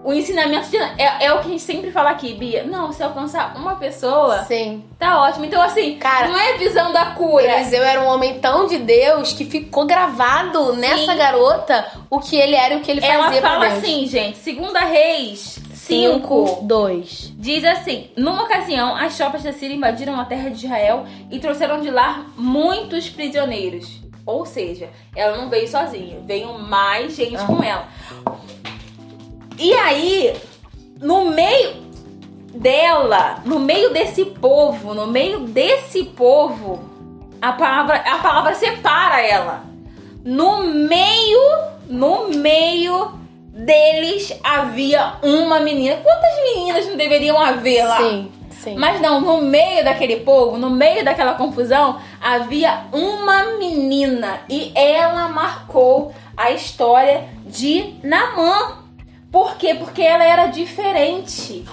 O 0.05 0.13
ensinamento 0.13 0.69
de. 0.71 0.77
É, 0.77 1.25
é 1.27 1.33
o 1.33 1.41
que 1.41 1.49
a 1.49 1.51
gente 1.51 1.63
sempre 1.63 1.91
fala 1.91 2.11
aqui, 2.11 2.33
Bia. 2.33 2.63
Não, 2.65 2.93
se 2.93 3.03
alcançar 3.03 3.55
uma 3.57 3.75
pessoa, 3.77 4.43
Sim. 4.45 4.85
tá 4.99 5.21
ótimo. 5.23 5.45
Então, 5.45 5.61
assim, 5.61 5.97
Cara, 5.97 6.29
não 6.29 6.39
é 6.39 6.57
visão 6.57 6.93
da 6.93 7.07
cura. 7.07 7.43
Eliseu 7.45 7.83
era 7.83 8.01
um 8.01 8.07
homem 8.07 8.39
tão 8.39 8.67
de 8.67 8.79
Deus 8.79 9.33
que 9.33 9.45
ficou 9.45 9.85
gravado 9.87 10.73
nessa 10.75 11.15
garota 11.15 11.85
o 12.09 12.21
que 12.21 12.37
ele 12.37 12.55
era 12.55 12.75
e 12.75 12.77
o 12.77 12.81
que 12.81 12.91
ele 12.91 13.05
Ela 13.05 13.25
fazia 13.25 13.41
pra 13.41 13.51
fala 13.51 13.67
assim, 13.67 14.07
gente, 14.07 14.39
segunda 14.39 14.81
Reis 14.81 15.59
5 15.89 16.61
2. 16.63 17.35
diz 17.37 17.65
assim: 17.65 18.11
Numa 18.17 18.45
ocasião, 18.45 18.95
as 18.95 19.17
tropas 19.17 19.43
da 19.43 19.53
Síria 19.53 19.75
invadiram 19.75 20.19
a 20.21 20.25
terra 20.25 20.51
de 20.51 20.65
Israel 20.65 21.07
e 21.31 21.39
trouxeram 21.39 21.81
de 21.81 21.91
lá 21.91 22.27
muitos 22.37 23.09
prisioneiros. 23.09 24.01
Ou 24.27 24.45
seja, 24.45 24.91
ela 25.17 25.39
não 25.39 25.49
veio 25.49 25.67
sozinha, 25.67 26.21
veio 26.27 26.59
mais 26.59 27.17
gente 27.17 27.37
Aham. 27.37 27.47
com 27.47 27.63
ela. 27.63 27.89
E 29.59 29.73
aí, 29.73 30.37
no 31.01 31.31
meio, 31.31 31.89
dela, 32.55 33.41
no 33.45 33.59
meio 33.59 33.93
desse 33.93 34.25
povo, 34.25 34.95
no 34.95 35.07
meio 35.07 35.41
desse 35.41 36.05
povo, 36.05 36.81
a 37.41 37.53
palavra, 37.53 37.97
a 37.97 38.19
palavra 38.19 38.55
separa 38.55 39.21
ela. 39.23 39.65
No 40.25 40.63
meio, 40.65 41.41
no 41.89 42.29
meio 42.29 43.18
deles 43.59 44.33
havia 44.45 45.15
uma 45.23 45.59
menina. 45.59 45.97
Quantas 45.97 46.35
meninas 46.45 46.87
não 46.87 46.97
deveriam 46.97 47.37
haver 47.37 47.85
lá? 47.85 47.97
Sim, 47.97 48.33
sim. 48.51 48.75
Mas 48.77 49.01
não, 49.01 49.21
no 49.21 49.43
meio 49.43 49.85
daquele 49.85 50.21
povo, 50.21 50.57
no 50.57 50.71
meio 50.71 51.05
daquela 51.05 51.35
confusão, 51.35 52.01
havia 52.21 52.85
uma 52.93 53.59
menina 53.59 54.41
e 54.49 54.71
ela 54.77 55.29
marcou 55.29 56.15
a 56.37 56.53
história 56.53 57.29
de 57.45 57.95
Namã. 58.03 58.79
Por 59.33 59.57
quê? 59.57 59.75
Porque 59.75 60.03
ela 60.03 60.25
era 60.25 60.47
diferente. 60.47 61.65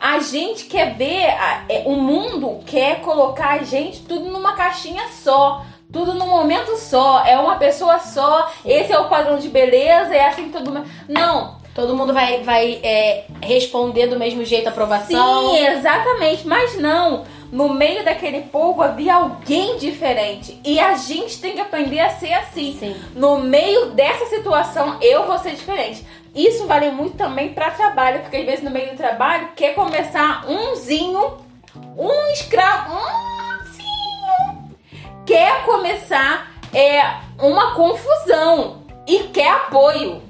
A 0.00 0.20
gente 0.20 0.64
quer 0.64 0.94
ver, 0.94 1.26
é, 1.68 1.82
o 1.84 1.92
mundo 1.92 2.60
quer 2.64 3.00
colocar 3.00 3.60
a 3.60 3.64
gente 3.64 4.00
tudo 4.02 4.30
numa 4.30 4.54
caixinha 4.54 5.08
só. 5.08 5.64
Tudo 5.92 6.14
num 6.14 6.28
momento 6.28 6.76
só, 6.76 7.24
é 7.24 7.38
uma 7.38 7.56
pessoa 7.56 7.98
só, 7.98 8.50
esse 8.64 8.92
é 8.92 8.98
o 8.98 9.08
padrão 9.08 9.38
de 9.38 9.48
beleza, 9.48 10.14
é 10.14 10.26
assim 10.26 10.50
todo 10.50 10.70
mundo. 10.70 10.86
Não, 11.08 11.58
Todo 11.78 11.94
mundo 11.94 12.12
vai, 12.12 12.42
vai 12.42 12.80
é, 12.82 13.26
responder 13.40 14.08
do 14.08 14.18
mesmo 14.18 14.44
jeito 14.44 14.66
a 14.66 14.70
aprovação. 14.70 15.50
Sim, 15.50 15.64
exatamente. 15.64 16.44
Mas 16.44 16.76
não. 16.76 17.24
No 17.52 17.68
meio 17.68 18.04
daquele 18.04 18.40
povo 18.40 18.82
havia 18.82 19.14
alguém 19.14 19.76
diferente. 19.76 20.60
E 20.64 20.80
a 20.80 20.96
gente 20.96 21.40
tem 21.40 21.52
que 21.52 21.60
aprender 21.60 22.00
a 22.00 22.10
ser 22.10 22.32
assim. 22.32 22.76
Sim. 22.80 22.96
No 23.14 23.38
meio 23.38 23.92
dessa 23.92 24.26
situação, 24.26 24.98
eu 25.00 25.24
vou 25.24 25.38
ser 25.38 25.52
diferente. 25.52 26.04
Isso 26.34 26.66
vale 26.66 26.90
muito 26.90 27.16
também 27.16 27.50
para 27.50 27.70
trabalho, 27.70 28.22
porque 28.22 28.38
às 28.38 28.44
vezes 28.44 28.64
no 28.64 28.72
meio 28.72 28.90
do 28.90 28.96
trabalho 28.96 29.50
quer 29.54 29.72
começar 29.76 30.50
umzinho, 30.50 31.38
um 31.96 32.32
escravo, 32.32 32.92
umzinho, 32.92 33.37
quer 35.28 35.62
começar 35.64 36.50
é, 36.72 37.02
uma 37.38 37.74
confusão 37.74 38.78
e 39.06 39.24
quer 39.24 39.50
apoio. 39.50 40.22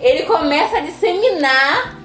Ele 0.00 0.24
começa 0.24 0.78
a 0.78 0.80
disseminar 0.80 1.96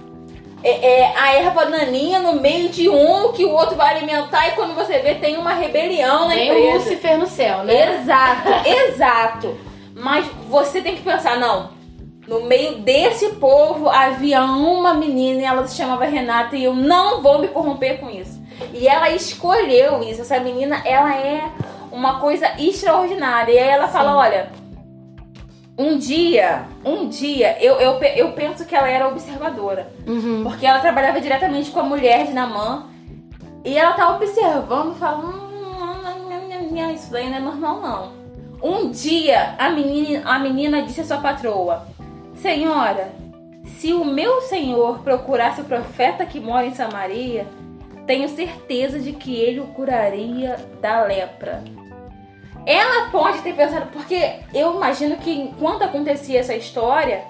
é, 0.63 0.99
é, 1.01 1.17
a 1.17 1.33
erva 1.33 1.65
daninha 1.65 2.19
no 2.19 2.39
meio 2.39 2.69
de 2.69 2.87
um 2.87 3.33
que 3.33 3.43
o 3.43 3.51
outro 3.51 3.75
vai 3.75 3.97
alimentar 3.97 4.47
e 4.47 4.51
quando 4.51 4.75
você 4.75 4.99
vê 4.99 5.15
tem 5.15 5.37
uma 5.37 5.53
rebelião 5.53 6.27
na 6.27 6.35
Tem 6.35 6.49
empresa. 6.49 6.77
Lúcifer 6.77 7.17
no 7.17 7.25
céu, 7.25 7.63
né? 7.63 7.95
Exato, 7.95 8.49
exato. 8.69 9.57
Mas 9.95 10.27
você 10.47 10.81
tem 10.81 10.95
que 10.95 11.01
pensar, 11.01 11.39
não. 11.39 11.71
No 12.27 12.43
meio 12.43 12.75
desse 12.77 13.29
povo 13.33 13.89
havia 13.89 14.43
uma 14.43 14.93
menina 14.93 15.41
e 15.41 15.45
ela 15.45 15.67
se 15.67 15.75
chamava 15.75 16.05
Renata 16.05 16.55
e 16.55 16.63
eu 16.63 16.75
não 16.75 17.23
vou 17.23 17.39
me 17.39 17.47
corromper 17.47 17.99
com 17.99 18.09
isso. 18.09 18.41
E 18.71 18.87
ela 18.87 19.09
escolheu 19.09 20.01
isso. 20.03 20.21
Essa 20.21 20.39
menina, 20.39 20.81
ela 20.85 21.13
é 21.15 21.51
uma 21.93 22.19
coisa 22.19 22.51
extraordinária. 22.57 23.53
E 23.53 23.59
aí 23.59 23.69
ela 23.69 23.87
fala, 23.87 24.17
olha, 24.17 24.49
um 25.77 25.97
dia, 25.97 26.65
um 26.83 27.07
dia, 27.07 27.57
eu, 27.63 27.79
eu, 27.79 28.01
eu 28.01 28.31
penso 28.33 28.65
que 28.65 28.75
ela 28.75 28.89
era 28.89 29.07
observadora. 29.07 29.87
Uhum. 30.07 30.43
Porque 30.43 30.65
ela 30.65 30.79
trabalhava 30.79 31.21
diretamente 31.21 31.69
com 31.69 31.79
a 31.79 31.83
mulher 31.83 32.25
de 32.25 32.33
Namã. 32.33 32.87
E 33.63 33.77
ela 33.77 33.93
tá 33.93 34.13
observando, 34.15 34.95
falando, 34.95 35.27
hum, 35.27 36.29
nham, 36.29 36.49
nham, 36.49 36.71
nham, 36.71 36.91
isso 36.93 37.11
daí 37.11 37.29
não 37.29 37.37
é 37.37 37.39
normal 37.39 37.79
não. 37.79 38.23
Um 38.61 38.89
dia 38.89 39.55
a 39.57 39.69
menina, 39.69 40.21
a 40.25 40.39
menina 40.39 40.81
disse 40.81 41.01
à 41.01 41.03
sua 41.05 41.17
patroa: 41.17 41.87
Senhora, 42.35 43.13
se 43.77 43.93
o 43.93 44.03
meu 44.03 44.41
senhor 44.41 44.99
procurasse 44.99 45.61
o 45.61 45.65
profeta 45.65 46.25
que 46.25 46.39
mora 46.39 46.65
em 46.65 46.73
Samaria, 46.73 47.47
tenho 48.05 48.27
certeza 48.27 48.99
de 48.99 49.13
que 49.13 49.35
ele 49.35 49.61
o 49.61 49.67
curaria 49.67 50.57
da 50.81 51.03
lepra. 51.03 51.63
Ela 52.65 53.09
pode 53.09 53.39
ter 53.39 53.53
pensado, 53.53 53.87
porque 53.91 54.35
eu 54.53 54.75
imagino 54.75 55.17
que 55.17 55.31
enquanto 55.31 55.83
acontecia 55.83 56.39
essa 56.39 56.55
história, 56.55 57.25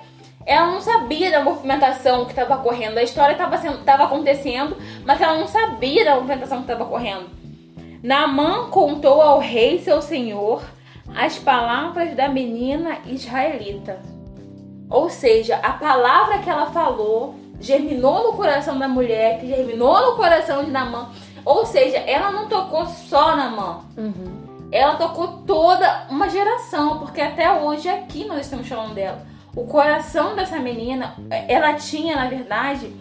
ela 0.46 0.68
não 0.68 0.82
sabia 0.82 1.32
da 1.32 1.44
movimentação 1.44 2.26
que 2.26 2.32
estava 2.32 2.56
ocorrendo. 2.56 3.00
A 3.00 3.04
história 3.04 3.34
estava 3.34 4.04
acontecendo, 4.04 4.78
mas 5.06 5.22
ela 5.22 5.38
não 5.38 5.48
sabia 5.48 6.06
da 6.06 6.16
movimentação 6.16 6.58
que 6.58 6.64
estava 6.64 6.84
ocorrendo. 6.84 7.30
Naamã 8.04 8.70
contou 8.70 9.22
ao 9.22 9.40
rei, 9.40 9.80
seu 9.80 10.02
senhor, 10.02 10.62
as 11.16 11.40
palavras 11.40 12.14
da 12.16 12.28
menina 12.28 12.98
israelita. 13.06 14.02
Ou 14.90 15.10
seja, 15.10 15.56
a 15.64 15.72
palavra 15.72 16.40
que 16.40 16.50
ela 16.50 16.68
falou 16.68 17.36
germinou 17.60 18.24
no 18.32 18.34
coração 18.34 18.78
da 18.78 18.90
mulher, 18.90 19.40
que 19.40 19.48
germinou 19.48 20.12
no 20.12 20.18
coração 20.18 20.64
de 20.64 20.70
Naamã. 20.70 21.10
Ou 21.46 21.66
seja, 21.66 21.98
ela 21.98 22.32
não 22.32 22.48
tocou 22.48 22.86
só 22.86 23.36
Naamã 23.36 23.80
Uhum. 23.98 24.33
Ela 24.76 24.96
tocou 24.96 25.28
toda 25.46 26.08
uma 26.10 26.28
geração, 26.30 27.00
porque 27.00 27.22
até 27.22 27.52
hoje 27.52 27.88
aqui 27.88 28.26
nós 28.26 28.42
estamos 28.42 28.68
falando 28.68 28.94
dela. 28.96 29.26
O 29.56 29.68
coração 29.68 30.36
dessa 30.36 30.58
menina, 30.58 31.16
ela 31.48 31.74
tinha, 31.76 32.16
na 32.16 32.28
verdade, 32.28 32.92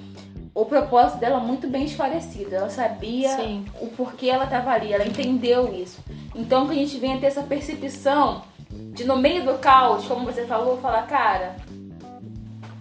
o 0.55 0.67
propósito 0.67 1.19
dela 1.19 1.41
muito 1.41 1.67
bem 1.67 1.85
esclarecido. 1.85 2.55
Ela 2.55 2.69
sabia 2.69 3.31
Sim. 3.37 3.64
o 3.81 3.87
porquê 3.87 4.29
ela 4.29 4.45
estava 4.45 4.71
ali, 4.71 4.93
ela 4.93 5.07
entendeu 5.07 5.73
isso. 5.73 5.99
Então 6.35 6.67
que 6.67 6.73
a 6.73 6.76
gente 6.76 6.99
venha 6.99 7.19
ter 7.19 7.26
essa 7.26 7.43
percepção 7.43 8.43
de 8.71 9.05
no 9.05 9.17
meio 9.17 9.45
do 9.45 9.55
caos, 9.59 10.05
como 10.07 10.26
você 10.26 10.45
falou, 10.45 10.76
falar, 10.79 11.02
cara, 11.07 11.57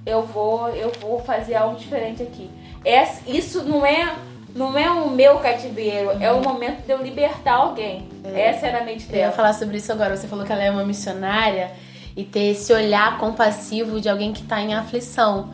eu 0.05 0.23
vou, 0.23 0.67
eu 0.69 0.91
vou 0.99 1.19
fazer 1.19 1.55
algo 1.55 1.77
diferente 1.77 2.21
aqui. 2.23 2.49
Essa- 2.83 3.21
isso 3.29 3.63
não 3.63 3.85
é 3.85 4.15
não 4.55 4.77
é 4.77 4.89
o 4.89 5.09
meu 5.09 5.39
cativeiro, 5.39 6.11
é 6.19 6.31
o 6.31 6.41
momento 6.41 6.85
de 6.85 6.91
eu 6.91 7.01
libertar 7.01 7.53
alguém. 7.55 8.07
Essa 8.23 8.67
era 8.67 8.79
a 8.79 8.83
mente 8.83 9.05
Eu 9.09 9.15
ia 9.15 9.21
dela. 9.23 9.31
falar 9.31 9.53
sobre 9.53 9.77
isso 9.77 9.91
agora. 9.91 10.15
Você 10.15 10.27
falou 10.27 10.45
que 10.45 10.51
ela 10.51 10.63
é 10.63 10.69
uma 10.69 10.83
missionária 10.83 11.71
e 12.15 12.23
ter 12.23 12.51
esse 12.51 12.73
olhar 12.73 13.17
compassivo 13.17 14.01
de 14.01 14.09
alguém 14.09 14.33
que 14.33 14.43
tá 14.43 14.61
em 14.61 14.73
aflição. 14.73 15.49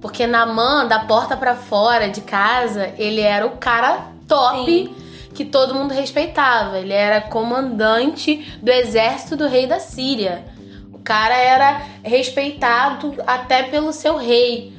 Porque 0.00 0.26
Namã, 0.26 0.86
da 0.86 1.00
porta 1.00 1.36
pra 1.36 1.54
fora 1.54 2.08
de 2.08 2.20
casa, 2.20 2.92
ele 2.98 3.20
era 3.20 3.46
o 3.46 3.56
cara 3.56 4.08
top 4.28 4.94
que 5.34 5.44
todo 5.44 5.74
mundo 5.74 5.92
respeitava. 5.94 6.78
Ele 6.78 6.92
era 6.92 7.20
comandante 7.20 8.58
do 8.60 8.70
exército 8.70 9.36
do 9.36 9.46
rei 9.48 9.66
da 9.66 9.78
Síria. 9.78 10.44
O 10.92 10.98
cara 10.98 11.34
era 11.36 11.82
respeitado 12.02 13.14
até 13.26 13.62
pelo 13.62 13.92
seu 13.92 14.16
rei. 14.16 14.72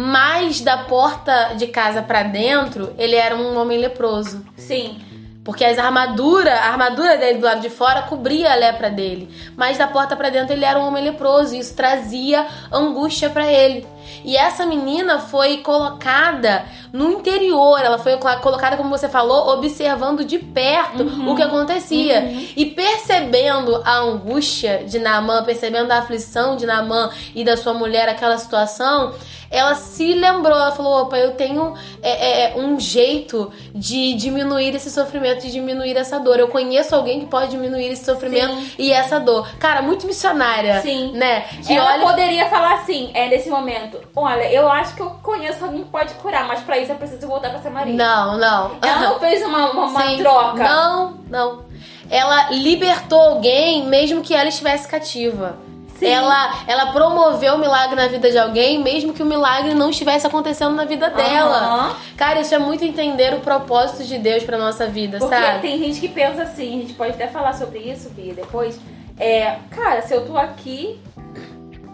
Mas 0.00 0.60
da 0.60 0.84
porta 0.84 1.54
de 1.56 1.66
casa 1.66 2.00
pra 2.00 2.22
dentro, 2.22 2.94
ele 2.96 3.16
era 3.16 3.34
um 3.34 3.60
homem 3.60 3.78
leproso. 3.78 4.46
Sim. 4.56 4.96
Porque 5.42 5.64
as 5.64 5.76
armadura, 5.76 6.54
a 6.54 6.68
armadura 6.68 7.16
dele 7.16 7.40
do 7.40 7.44
lado 7.44 7.60
de 7.60 7.68
fora 7.68 8.02
cobria 8.02 8.52
a 8.52 8.54
lepra 8.54 8.90
dele, 8.90 9.28
mas 9.56 9.76
da 9.76 9.88
porta 9.88 10.14
pra 10.14 10.30
dentro 10.30 10.52
ele 10.52 10.64
era 10.64 10.78
um 10.78 10.86
homem 10.86 11.02
leproso, 11.02 11.56
e 11.56 11.58
isso 11.58 11.74
trazia 11.74 12.46
angústia 12.70 13.28
pra 13.28 13.50
ele. 13.50 13.84
E 14.24 14.36
essa 14.36 14.66
menina 14.66 15.18
foi 15.18 15.58
colocada 15.58 16.64
no 16.92 17.10
interior, 17.12 17.78
ela 17.80 17.98
foi 17.98 18.16
colo- 18.16 18.40
colocada, 18.40 18.76
como 18.76 18.88
você 18.88 19.08
falou, 19.08 19.48
observando 19.54 20.24
de 20.24 20.38
perto 20.38 21.02
o 21.30 21.36
que 21.36 21.42
acontecia. 21.42 22.20
E 22.56 22.66
percebendo 22.66 23.82
a 23.84 23.98
angústia 23.98 24.84
de 24.86 24.98
Naamã, 24.98 25.42
percebendo 25.44 25.90
a 25.92 25.98
aflição 25.98 26.56
de 26.56 26.66
Naamã 26.66 27.10
e 27.34 27.44
da 27.44 27.56
sua 27.56 27.74
mulher, 27.74 28.08
aquela 28.08 28.38
situação, 28.38 29.14
ela 29.50 29.74
se 29.74 30.12
lembrou, 30.14 30.54
ela 30.56 30.72
falou: 30.72 31.02
opa, 31.02 31.16
eu 31.18 31.32
tenho 31.32 31.74
é, 32.02 32.52
é, 32.52 32.56
um 32.56 32.78
jeito 32.78 33.50
de 33.74 34.14
diminuir 34.14 34.74
esse 34.74 34.90
sofrimento, 34.90 35.42
de 35.42 35.52
diminuir 35.52 35.96
essa 35.96 36.18
dor. 36.18 36.38
Eu 36.38 36.48
conheço 36.48 36.94
alguém 36.94 37.20
que 37.20 37.26
pode 37.26 37.50
diminuir 37.50 37.86
esse 37.90 38.04
sofrimento 38.04 38.54
Sim. 38.54 38.70
e 38.78 38.92
essa 38.92 39.18
dor. 39.18 39.48
Cara, 39.58 39.80
muito 39.82 40.06
missionária. 40.06 40.80
Sim. 40.82 41.12
Né? 41.12 41.40
Que 41.66 41.72
ela 41.74 41.94
olha. 41.94 42.06
poderia 42.06 42.46
falar 42.48 42.74
assim, 42.74 43.10
é 43.14 43.28
nesse 43.28 43.48
momento. 43.48 43.97
Olha, 44.14 44.50
eu 44.52 44.70
acho 44.70 44.94
que 44.94 45.02
eu 45.02 45.10
conheço 45.22 45.64
alguém 45.64 45.84
que 45.84 45.90
pode 45.90 46.14
curar, 46.14 46.46
mas 46.46 46.60
pra 46.60 46.78
isso 46.78 46.92
eu 46.92 46.96
preciso 46.96 47.26
voltar 47.26 47.50
pra 47.50 47.60
Samaria. 47.60 47.94
Não, 47.94 48.36
não. 48.36 48.72
Ela 48.82 48.98
não 49.00 49.18
fez 49.18 49.42
uma, 49.42 49.70
uma, 49.70 49.86
uma 49.86 50.16
troca. 50.16 50.62
Não, 50.62 51.14
não. 51.28 51.64
Ela 52.10 52.50
libertou 52.50 53.20
alguém 53.20 53.86
mesmo 53.86 54.22
que 54.22 54.34
ela 54.34 54.48
estivesse 54.48 54.88
cativa. 54.88 55.56
Sim. 55.98 56.06
Ela, 56.06 56.54
ela 56.68 56.86
promoveu 56.92 57.54
o 57.54 57.58
milagre 57.58 57.96
na 57.96 58.06
vida 58.06 58.30
de 58.30 58.38
alguém, 58.38 58.80
mesmo 58.80 59.12
que 59.12 59.22
o 59.22 59.26
milagre 59.26 59.74
não 59.74 59.90
estivesse 59.90 60.26
acontecendo 60.26 60.74
na 60.74 60.84
vida 60.84 61.10
dela. 61.10 61.56
Aham. 61.58 61.96
Cara, 62.16 62.40
isso 62.40 62.54
é 62.54 62.58
muito 62.58 62.84
entender 62.84 63.34
o 63.34 63.40
propósito 63.40 64.04
de 64.04 64.16
Deus 64.16 64.44
pra 64.44 64.56
nossa 64.56 64.86
vida, 64.86 65.18
Porque 65.18 65.34
sabe? 65.34 65.60
tem 65.60 65.76
gente 65.78 66.00
que 66.00 66.08
pensa 66.08 66.42
assim, 66.42 66.78
a 66.78 66.82
gente 66.82 66.92
pode 66.94 67.12
até 67.12 67.26
falar 67.26 67.52
sobre 67.54 67.80
isso, 67.80 68.10
Bia, 68.10 68.32
depois. 68.32 68.78
É, 69.18 69.56
cara, 69.70 70.00
se 70.02 70.14
eu 70.14 70.24
tô 70.24 70.38
aqui, 70.38 71.00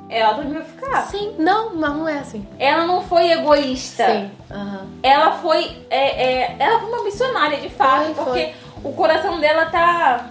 ela 0.08 0.34
também 0.34 0.52
vai 0.54 0.62
ficar. 0.64 1.02
Sim, 1.06 1.34
não, 1.38 1.74
mas 1.76 1.90
não 1.96 2.08
é 2.08 2.18
assim. 2.18 2.46
Ela 2.58 2.86
não 2.86 3.02
foi 3.02 3.30
egoísta. 3.32 4.06
Sim. 4.06 4.30
aham. 4.50 4.86
Ela 5.02 5.32
foi. 5.38 5.76
é, 5.90 6.24
é, 6.24 6.56
ela 6.58 6.80
foi 6.80 6.88
uma 6.88 7.04
missionária 7.04 7.58
de 7.60 7.68
fato, 7.70 8.14
Foi, 8.14 8.24
porque 8.24 8.52
o 8.82 8.92
coração 8.92 9.40
dela 9.40 9.66
tá. 9.66 10.26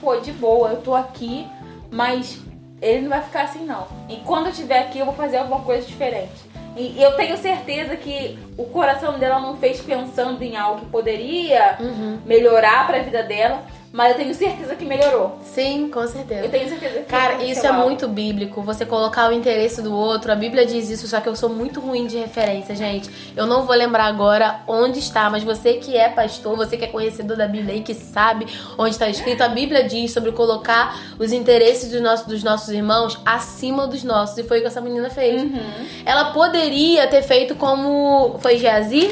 Pô, 0.00 0.16
de 0.16 0.32
boa, 0.32 0.70
eu 0.70 0.80
tô 0.80 0.94
aqui, 0.94 1.46
mas 1.90 2.40
ele 2.80 3.02
não 3.02 3.10
vai 3.10 3.20
ficar 3.22 3.42
assim 3.42 3.64
não. 3.64 3.86
E 4.08 4.16
quando 4.16 4.46
eu 4.46 4.50
estiver 4.52 4.78
aqui, 4.80 4.98
eu 4.98 5.04
vou 5.04 5.14
fazer 5.14 5.36
alguma 5.38 5.60
coisa 5.60 5.86
diferente. 5.86 6.48
E 6.76 7.02
eu 7.02 7.12
tenho 7.16 7.36
certeza 7.36 7.96
que 7.96 8.38
o 8.56 8.64
coração 8.64 9.18
dela 9.18 9.40
não 9.40 9.56
fez 9.56 9.80
pensando 9.80 10.40
em 10.42 10.56
algo 10.56 10.80
que 10.80 10.86
poderia 10.86 11.76
Uhum. 11.80 12.20
melhorar 12.24 12.86
pra 12.86 13.00
vida 13.00 13.22
dela, 13.24 13.62
mas 13.92 14.12
eu 14.12 14.18
tenho 14.18 14.34
certeza 14.34 14.76
que 14.76 14.84
melhorou. 14.84 15.36
Sim, 15.42 15.90
com 15.92 16.06
certeza. 16.06 16.44
Eu 16.44 16.50
tenho 16.50 16.68
certeza 16.68 17.00
que 17.00 17.06
Cara, 17.06 17.42
isso 17.42 17.66
é 17.66 17.72
muito 17.72 18.06
bíblico. 18.06 18.62
Você 18.62 18.86
colocar 18.86 19.28
o 19.28 19.32
interesse 19.32 19.82
do 19.82 19.92
outro. 19.92 20.30
A 20.30 20.36
Bíblia 20.36 20.64
diz 20.64 20.88
isso, 20.88 21.08
só 21.08 21.20
que 21.20 21.28
eu 21.28 21.34
sou 21.34 21.48
muito 21.48 21.80
ruim 21.80 22.06
de 22.06 22.16
referência, 22.16 22.76
gente. 22.76 23.10
Eu 23.36 23.46
não 23.46 23.64
vou 23.64 23.74
lembrar 23.74 24.04
agora 24.04 24.60
onde 24.68 25.00
está, 25.00 25.28
mas 25.28 25.42
você 25.42 25.74
que 25.74 25.96
é 25.96 26.08
pastor, 26.08 26.56
você 26.56 26.76
que 26.76 26.84
é 26.84 26.86
conhecedor 26.86 27.36
da 27.36 27.48
Bíblia 27.48 27.74
e 27.74 27.82
que 27.82 27.92
sabe 27.92 28.46
onde 28.78 28.90
está 28.90 29.08
escrito, 29.08 29.42
a 29.42 29.48
Bíblia 29.48 29.82
diz 29.82 30.12
sobre 30.12 30.30
colocar 30.30 30.96
os 31.18 31.32
interesses 31.32 31.90
dos 31.90 32.00
nossos, 32.00 32.26
dos 32.26 32.44
nossos 32.44 32.68
irmãos 32.68 33.18
acima 33.26 33.88
dos 33.88 34.04
nossos. 34.04 34.38
E 34.38 34.44
foi 34.44 34.58
o 34.58 34.60
que 34.60 34.68
essa 34.68 34.80
menina 34.80 35.10
fez. 35.10 35.42
Uhum. 35.42 35.60
Ela 36.06 36.26
poderia 36.26 37.08
ter 37.08 37.22
feito 37.22 37.56
como. 37.56 38.38
Foi 38.38 38.56
Geazi? 38.56 39.10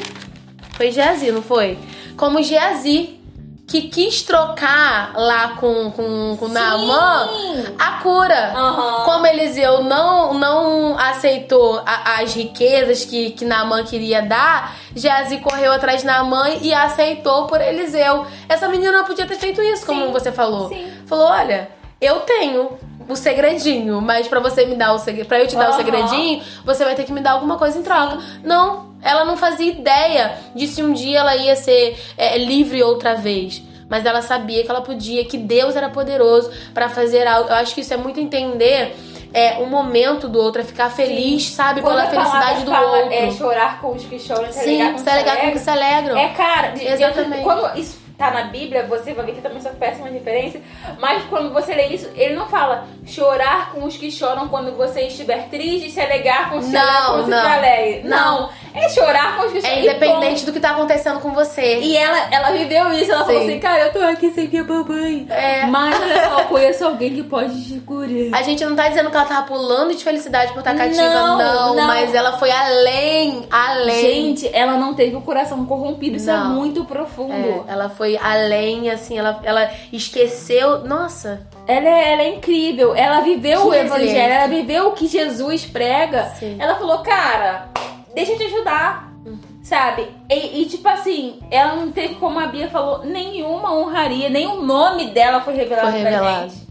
Foi 0.76 0.92
Geazi, 0.92 1.32
não 1.32 1.42
foi? 1.42 1.76
Como 2.16 2.40
Geazi. 2.40 3.17
Que 3.68 3.82
quis 3.82 4.22
trocar 4.22 5.12
lá 5.14 5.48
com, 5.60 5.90
com, 5.90 6.36
com 6.38 6.48
Naamã 6.48 7.28
a 7.78 7.90
cura. 8.02 8.52
Aham. 8.56 9.04
Como 9.04 9.26
Eliseu 9.26 9.84
não, 9.84 10.32
não 10.32 10.98
aceitou 10.98 11.78
a- 11.84 12.20
as 12.22 12.32
riquezas 12.34 13.04
que, 13.04 13.30
que 13.32 13.44
Naamã 13.44 13.84
queria 13.84 14.22
dar, 14.22 14.74
Geazi 14.96 15.36
correu 15.40 15.70
atrás 15.70 16.00
de 16.00 16.06
Naamã 16.06 16.48
e 16.62 16.72
aceitou 16.72 17.46
por 17.46 17.60
Eliseu. 17.60 18.26
Essa 18.48 18.68
menina 18.68 19.04
podia 19.04 19.26
ter 19.26 19.36
feito 19.36 19.60
isso, 19.60 19.84
como 19.84 20.06
Sim. 20.06 20.12
você 20.12 20.32
falou. 20.32 20.68
Sim. 20.70 20.90
Falou: 21.06 21.26
olha, 21.26 21.68
eu 22.00 22.20
tenho 22.20 22.70
o 23.06 23.14
segredinho, 23.16 24.00
mas 24.00 24.26
pra 24.28 24.40
você 24.40 24.64
me 24.64 24.76
dar 24.76 24.94
o 24.94 24.98
segredo, 24.98 25.26
para 25.26 25.40
eu 25.40 25.46
te 25.46 25.56
dar 25.56 25.66
o 25.66 25.68
Aham. 25.72 25.76
segredinho, 25.76 26.42
você 26.64 26.84
vai 26.86 26.94
ter 26.94 27.04
que 27.04 27.12
me 27.12 27.20
dar 27.20 27.32
alguma 27.32 27.58
coisa 27.58 27.78
em 27.78 27.82
troca. 27.82 28.18
Não, 28.42 28.87
ela 29.02 29.24
não 29.24 29.36
fazia 29.36 29.70
ideia 29.72 30.32
de 30.54 30.66
se 30.66 30.82
um 30.82 30.92
dia 30.92 31.20
ela 31.20 31.36
ia 31.36 31.56
ser 31.56 31.98
é, 32.16 32.36
livre 32.38 32.82
outra 32.82 33.14
vez. 33.14 33.62
Mas 33.88 34.04
ela 34.04 34.20
sabia 34.20 34.62
que 34.64 34.70
ela 34.70 34.82
podia, 34.82 35.24
que 35.24 35.38
Deus 35.38 35.74
era 35.74 35.88
poderoso 35.88 36.50
pra 36.74 36.90
fazer 36.90 37.26
algo. 37.26 37.48
Eu 37.48 37.54
acho 37.54 37.74
que 37.74 37.80
isso 37.80 37.94
é 37.94 37.96
muito 37.96 38.20
entender 38.20 38.94
é, 39.32 39.54
o 39.58 39.66
momento 39.66 40.28
do 40.28 40.38
outro, 40.38 40.60
é 40.60 40.64
ficar 40.64 40.90
feliz, 40.90 41.48
sabe, 41.48 41.80
Quando 41.80 41.96
pela 41.96 42.10
felicidade 42.10 42.64
do 42.64 42.70
fala, 42.70 42.96
outro. 42.98 43.12
É 43.14 43.30
chorar 43.30 43.80
com 43.80 43.92
os 43.92 44.04
que 44.04 44.18
choram, 44.18 44.52
se 44.52 44.60
Sim, 44.64 44.92
com 44.92 44.98
se 44.98 45.08
alegar 45.08 45.40
com 45.40 45.46
o 45.46 45.50
que 45.52 45.56
os 45.56 45.62
se 45.62 45.70
alegram. 45.70 46.18
É, 46.18 46.28
cara, 46.34 46.68
de- 46.68 46.86
Exatamente. 46.86 47.42
quando 47.42 47.78
isso 47.78 47.98
tá 48.18 48.30
na 48.32 48.42
Bíblia, 48.44 48.84
você 48.84 49.14
vai 49.14 49.24
ver 49.26 49.36
que 49.36 49.40
também 49.40 49.60
são 49.60 49.72
péssimas 49.76 50.12
referências, 50.12 50.60
mas 50.98 51.22
quando 51.30 51.52
você 51.52 51.72
lê 51.72 51.86
isso, 51.86 52.10
ele 52.16 52.34
não 52.34 52.46
fala 52.48 52.84
chorar 53.06 53.70
com 53.72 53.84
os 53.84 53.96
que 53.96 54.10
choram 54.10 54.48
quando 54.48 54.76
você 54.76 55.02
estiver 55.02 55.48
triste 55.48 55.86
e 55.86 55.90
se 55.90 56.00
alegar 56.00 56.50
com 56.50 56.58
os 56.58 56.66
que 56.66 56.72
Não, 56.72 56.82
alegram 56.82 57.20
os 57.22 57.28
não. 57.28 57.40
se 57.40 57.46
alegram. 57.46 58.10
Não, 58.10 58.50
é 58.74 58.88
chorar 58.88 59.36
com 59.36 59.48
choram. 59.48 59.60
É 59.64 59.80
independente 59.80 60.44
do 60.46 60.52
que 60.52 60.60
tá 60.60 60.70
acontecendo 60.70 61.20
com 61.20 61.32
você. 61.32 61.78
E 61.80 61.96
ela, 61.96 62.28
ela 62.30 62.50
viveu 62.50 62.92
isso, 62.92 63.10
ela 63.12 63.24
falou 63.24 63.40
Sim. 63.40 63.48
assim, 63.48 63.60
cara, 63.60 63.86
eu 63.86 63.92
tô 63.92 64.00
aqui 64.00 64.30
sem 64.30 64.48
minha 64.48 64.64
mamãe. 64.64 65.26
É. 65.30 65.66
Mas 65.66 66.00
olha 66.00 66.28
só, 66.28 66.38
eu 66.40 66.44
conheço 66.46 66.84
alguém 66.84 67.14
que 67.14 67.22
pode 67.22 67.64
te 67.64 67.80
curar. 67.80 68.08
A 68.32 68.42
gente 68.42 68.64
não 68.64 68.74
tá 68.76 68.88
dizendo 68.88 69.10
que 69.10 69.16
ela 69.16 69.26
tava 69.26 69.46
pulando 69.46 69.94
de 69.94 70.02
felicidade 70.02 70.52
por 70.52 70.60
estar 70.60 70.74
cativa, 70.74 71.02
Não, 71.02 71.38
não, 71.38 71.74
não. 71.76 71.86
mas 71.86 72.14
ela 72.14 72.38
foi 72.38 72.50
além, 72.50 73.46
além. 73.50 74.00
Gente, 74.00 74.50
ela 74.52 74.76
não 74.76 74.94
teve 74.94 75.16
o 75.16 75.20
coração 75.20 75.64
corrompido, 75.66 76.16
isso 76.16 76.30
é 76.30 76.34
Não. 76.34 76.50
muito 76.54 76.84
profundo. 76.84 77.32
É, 77.32 77.72
ela 77.72 77.88
foi 77.88 78.16
além, 78.16 78.90
assim, 78.90 79.18
ela, 79.18 79.40
ela 79.44 79.70
esqueceu. 79.92 80.84
Nossa, 80.84 81.40
Ela 81.66 81.88
é, 81.88 82.12
ela 82.12 82.22
é 82.22 82.28
incrível. 82.34 82.94
Ela 82.94 83.20
viveu 83.20 83.62
Que 83.62 83.66
o 83.68 83.74
evangelho, 83.74 84.32
ela 84.32 84.46
viveu 84.46 84.88
o 84.88 84.92
que 84.92 85.06
Jesus 85.06 85.66
prega. 85.66 86.32
Sim. 86.38 86.56
Ela 86.58 86.76
falou, 86.76 86.98
cara, 86.98 87.68
deixa 88.18 88.32
eu 88.32 88.38
te 88.38 88.44
ajudar. 88.44 89.12
Sabe? 89.62 90.08
E, 90.30 90.62
e, 90.62 90.66
tipo 90.66 90.88
assim, 90.88 91.40
ela 91.50 91.76
não 91.76 91.92
teve, 91.92 92.14
como 92.14 92.38
a 92.38 92.46
Bia 92.46 92.70
falou, 92.70 93.04
nenhuma 93.04 93.74
honraria, 93.74 94.30
nem 94.30 94.46
o 94.46 94.62
nome 94.62 95.10
dela 95.10 95.40
foi 95.42 95.54
revelado, 95.54 95.90
foi 95.92 96.00
pra 96.00 96.10
revelado. 96.10 96.50
gente. 96.50 96.68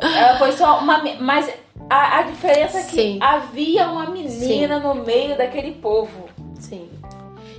Ela 0.00 0.38
foi 0.38 0.52
só 0.52 0.80
uma. 0.80 1.02
Mas 1.20 1.50
a, 1.88 2.18
a 2.18 2.22
diferença 2.22 2.78
é 2.78 2.82
que 2.82 2.94
Sim. 2.96 3.18
havia 3.20 3.88
uma 3.88 4.06
menina 4.06 4.78
no 4.78 4.94
meio 4.94 5.38
daquele 5.38 5.72
povo. 5.72 6.28
Sim. 6.58 6.90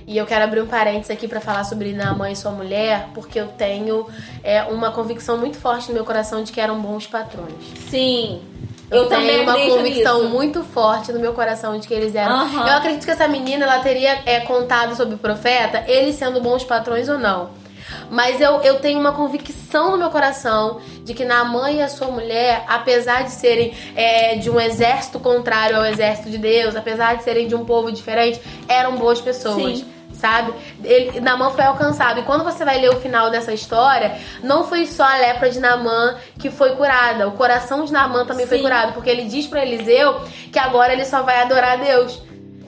E 0.06 0.18
eu 0.18 0.26
quero 0.26 0.44
abrir 0.44 0.60
um 0.60 0.66
parênteses 0.66 1.10
aqui 1.10 1.26
pra 1.26 1.40
falar 1.40 1.64
sobre 1.64 1.92
Naamã 1.92 2.30
e 2.30 2.36
sua 2.36 2.50
mulher, 2.50 3.08
porque 3.14 3.40
eu 3.40 3.48
tenho 3.48 4.06
é, 4.42 4.62
uma 4.64 4.90
convicção 4.90 5.38
muito 5.38 5.56
forte 5.56 5.88
no 5.88 5.94
meu 5.94 6.04
coração 6.04 6.42
de 6.42 6.52
que 6.52 6.60
eram 6.60 6.78
bons 6.80 7.06
patrões. 7.06 7.54
Sim. 7.88 8.42
Eu, 8.90 9.08
também 9.08 9.28
tenho 9.28 9.42
uma 9.42 9.54
convicção 9.54 10.22
nisso. 10.22 10.34
muito 10.34 10.62
forte 10.62 11.10
no 11.10 11.18
meu 11.18 11.32
coração 11.32 11.78
de 11.78 11.88
que 11.88 11.94
eles 11.94 12.14
eram. 12.14 12.32
Aham. 12.32 12.68
Eu 12.68 12.74
acredito 12.74 13.04
que 13.04 13.10
essa 13.10 13.26
menina 13.26 13.64
ela 13.64 13.80
teria 13.80 14.20
é, 14.26 14.40
contado 14.40 14.94
sobre 14.94 15.14
o 15.14 15.18
profeta, 15.18 15.82
eles 15.86 16.16
sendo 16.16 16.40
bons 16.40 16.64
patrões 16.64 17.08
ou 17.08 17.18
não. 17.18 17.63
Mas 18.10 18.40
eu, 18.40 18.60
eu 18.62 18.80
tenho 18.80 18.98
uma 18.98 19.12
convicção 19.12 19.92
no 19.92 19.98
meu 19.98 20.10
coração 20.10 20.80
de 21.02 21.14
que 21.14 21.24
Naamã 21.24 21.70
e 21.70 21.82
a 21.82 21.88
sua 21.88 22.08
mulher, 22.08 22.64
apesar 22.68 23.24
de 23.24 23.30
serem 23.30 23.74
é, 23.94 24.36
de 24.36 24.50
um 24.50 24.60
exército 24.60 25.18
contrário 25.20 25.76
ao 25.76 25.84
exército 25.84 26.30
de 26.30 26.38
Deus, 26.38 26.76
apesar 26.76 27.16
de 27.16 27.24
serem 27.24 27.46
de 27.46 27.54
um 27.54 27.64
povo 27.64 27.90
diferente, 27.90 28.40
eram 28.68 28.96
boas 28.96 29.20
pessoas. 29.20 29.78
Sim. 29.80 29.94
Sabe? 30.14 30.54
Ele, 30.84 31.20
Namã 31.20 31.50
foi 31.50 31.64
alcançado. 31.64 32.20
E 32.20 32.22
quando 32.22 32.44
você 32.44 32.64
vai 32.64 32.80
ler 32.80 32.90
o 32.90 33.00
final 33.00 33.30
dessa 33.30 33.52
história, 33.52 34.16
não 34.44 34.64
foi 34.64 34.86
só 34.86 35.02
a 35.02 35.16
lepra 35.16 35.50
de 35.50 35.58
Namã 35.58 36.14
que 36.38 36.50
foi 36.50 36.76
curada. 36.76 37.26
O 37.26 37.32
coração 37.32 37.84
de 37.84 37.92
Namã 37.92 38.24
também 38.24 38.46
foi 38.46 38.58
Sim. 38.58 38.62
curado. 38.62 38.92
Porque 38.92 39.10
ele 39.10 39.24
diz 39.24 39.46
pra 39.48 39.62
Eliseu 39.62 40.20
que 40.52 40.58
agora 40.58 40.92
ele 40.92 41.04
só 41.04 41.22
vai 41.22 41.42
adorar 41.42 41.72
a 41.72 41.76
Deus. 41.76 42.22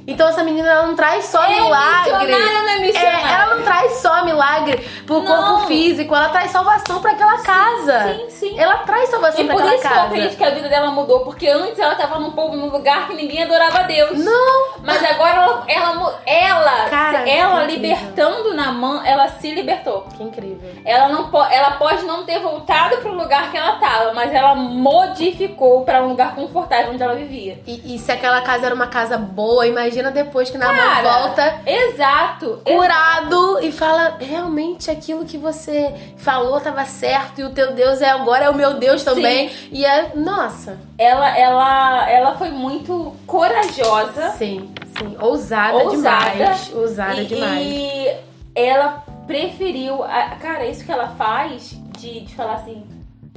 Então 0.06 0.28
essa 0.28 0.42
menina 0.44 0.68
ela 0.68 0.86
não 0.86 0.94
traz 0.94 1.24
só 1.26 1.42
É 1.44 1.60
milagre. 1.60 2.12
não 2.12 2.20
é? 2.20 2.88
É, 2.90 3.32
ela 3.32 3.54
não 3.56 3.62
traz 3.64 3.92
só 3.94 4.24
milagre 4.24 4.76
pro 5.06 5.22
Não. 5.22 5.26
corpo 5.26 5.66
físico, 5.66 6.14
ela 6.14 6.28
traz 6.28 6.50
salvação 6.50 7.00
pra 7.00 7.12
aquela 7.12 7.38
casa. 7.42 8.14
sim, 8.14 8.30
sim. 8.30 8.58
Ela 8.58 8.76
traz 8.78 9.08
salvação 9.08 9.44
E 9.44 9.48
por 9.48 9.54
aquela 9.54 9.74
isso 9.74 9.80
que 9.82 9.86
eu 9.86 9.90
casa. 9.90 10.06
acredito 10.06 10.36
que 10.36 10.44
a 10.44 10.50
vida 10.50 10.68
dela 10.68 10.90
mudou, 10.90 11.20
porque 11.20 11.48
antes 11.48 11.78
ela 11.78 11.94
tava 11.94 12.18
num 12.18 12.30
povo, 12.32 12.56
num 12.56 12.70
lugar 12.70 13.06
que 13.08 13.14
ninguém 13.14 13.42
adorava 13.42 13.80
a 13.80 13.82
Deus. 13.82 14.18
Não. 14.24 14.66
Mas 14.82 15.02
agora 15.04 15.34
ela, 15.34 15.64
ela, 15.66 16.20
ela, 16.26 16.88
Cara, 16.88 17.28
ela 17.28 17.66
que 17.66 17.72
libertando 17.72 18.54
na 18.54 18.70
mão, 18.72 19.04
ela 19.04 19.28
se 19.28 19.52
libertou. 19.52 20.06
Que 20.16 20.22
incrível. 20.22 20.70
Ela 20.84 21.08
não 21.08 21.26
ela 21.50 21.72
pode 21.72 22.04
não 22.04 22.24
ter 22.24 22.38
voltado 22.38 22.98
pro 22.98 23.12
lugar 23.12 23.50
que 23.50 23.56
ela 23.56 23.72
tava, 23.76 24.12
mas 24.14 24.32
ela 24.32 24.54
modificou 24.54 25.84
pra 25.84 26.02
um 26.02 26.08
lugar 26.08 26.34
confortável 26.34 26.92
onde 26.92 27.02
ela 27.02 27.14
vivia. 27.14 27.60
E, 27.66 27.94
e 27.94 27.98
se 27.98 28.10
aquela 28.12 28.40
casa 28.42 28.66
era 28.66 28.74
uma 28.74 28.86
casa 28.86 29.18
boa, 29.18 29.66
imagina 29.66 29.95
depois 30.12 30.50
que 30.50 30.58
Cara, 30.58 31.02
volta 31.02 31.60
Exato. 31.66 32.60
curado 32.64 33.58
e 33.62 33.72
fala 33.72 34.16
realmente 34.20 34.90
aquilo 34.90 35.24
que 35.24 35.36
você 35.38 35.92
falou 36.16 36.58
estava 36.58 36.84
certo 36.84 37.40
e 37.40 37.44
o 37.44 37.50
teu 37.50 37.72
Deus 37.72 38.00
é 38.00 38.10
agora 38.10 38.44
é 38.46 38.50
o 38.50 38.54
meu 38.54 38.74
Deus 38.74 39.02
também 39.02 39.50
e 39.72 39.84
é 39.84 40.12
nossa 40.14 40.78
Ela, 40.98 41.36
ela, 41.38 42.10
ela 42.10 42.34
foi 42.36 42.50
muito 42.50 43.14
corajosa. 43.26 44.30
sim 44.38 44.70
sim 44.98 45.16
ousada, 45.20 45.76
Ousada. 45.76 46.30
demais 46.30 46.72
ousada 46.74 47.20
e, 47.22 47.26
demais 47.26 47.66
e 47.66 48.16
ela 48.54 49.04
preferiu. 49.26 50.02
a- 50.04 50.36
Cara, 50.40 50.64
isso 50.66 50.84
que 50.84 50.92
ela 50.92 51.08
faz 51.18 51.72
de, 51.98 52.20
de 52.20 52.34
falar 52.34 52.54
assim: 52.54 52.84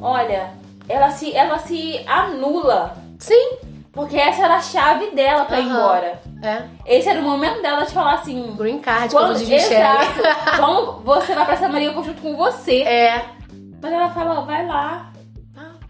olha, 0.01 0.51
ela 0.87 1.09
se, 1.11 1.35
ela 1.35 1.57
se 1.59 1.99
anula. 2.07 2.95
sim 3.19 3.57
Porque 3.91 4.15
essa 4.17 4.43
era 4.43 4.55
a 4.57 4.61
chave 4.61 5.11
dela 5.11 5.45
pra 5.45 5.59
ir 5.59 5.67
Aham. 5.67 5.73
embora. 5.79 6.21
é 6.43 6.63
Esse 6.85 7.09
era 7.09 7.19
o 7.19 7.23
momento 7.23 7.61
dela 7.61 7.83
de 7.85 7.91
falar 7.93 8.13
assim. 8.15 8.53
green 8.55 8.79
card 8.79 9.13
Quando, 9.13 9.33
como 9.33 9.39
diz 9.39 9.49
exato. 9.49 10.21
Vamos, 10.61 11.03
você 11.03 11.33
vai 11.33 11.45
pra 11.45 11.57
Samaria, 11.57 11.87
eu 11.87 11.93
vou 11.93 12.03
junto 12.03 12.21
com 12.21 12.35
você. 12.35 12.83
é 12.83 13.25
Mas 13.81 13.91
ela 13.91 14.09
fala, 14.11 14.39
ó, 14.39 14.41
vai 14.43 14.65
lá. 14.65 15.11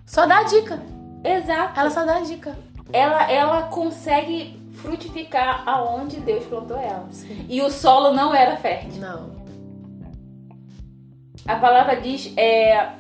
só 0.05 0.25
dá 0.25 0.39
a 0.39 0.43
dica 0.43 0.81
Exato. 1.23 1.77
ela 1.79 1.89
só 1.89 2.05
dá 2.05 2.17
a 2.17 2.21
dica 2.21 2.57
Ela, 2.93 3.29
ela 3.29 3.63
consegue 3.63 4.57
frutificar 4.81 5.63
aonde 5.67 6.21
Deus 6.21 6.45
plantou 6.45 6.77
ela. 6.77 7.09
E 7.49 7.62
o 7.62 7.69
solo 7.69 8.13
não 8.13 8.33
era 8.33 8.55
fértil. 8.55 9.01
não 9.01 9.31
A 11.45 11.55
palavra 11.57 11.97
diz. 11.97 12.31
É... 12.38 12.91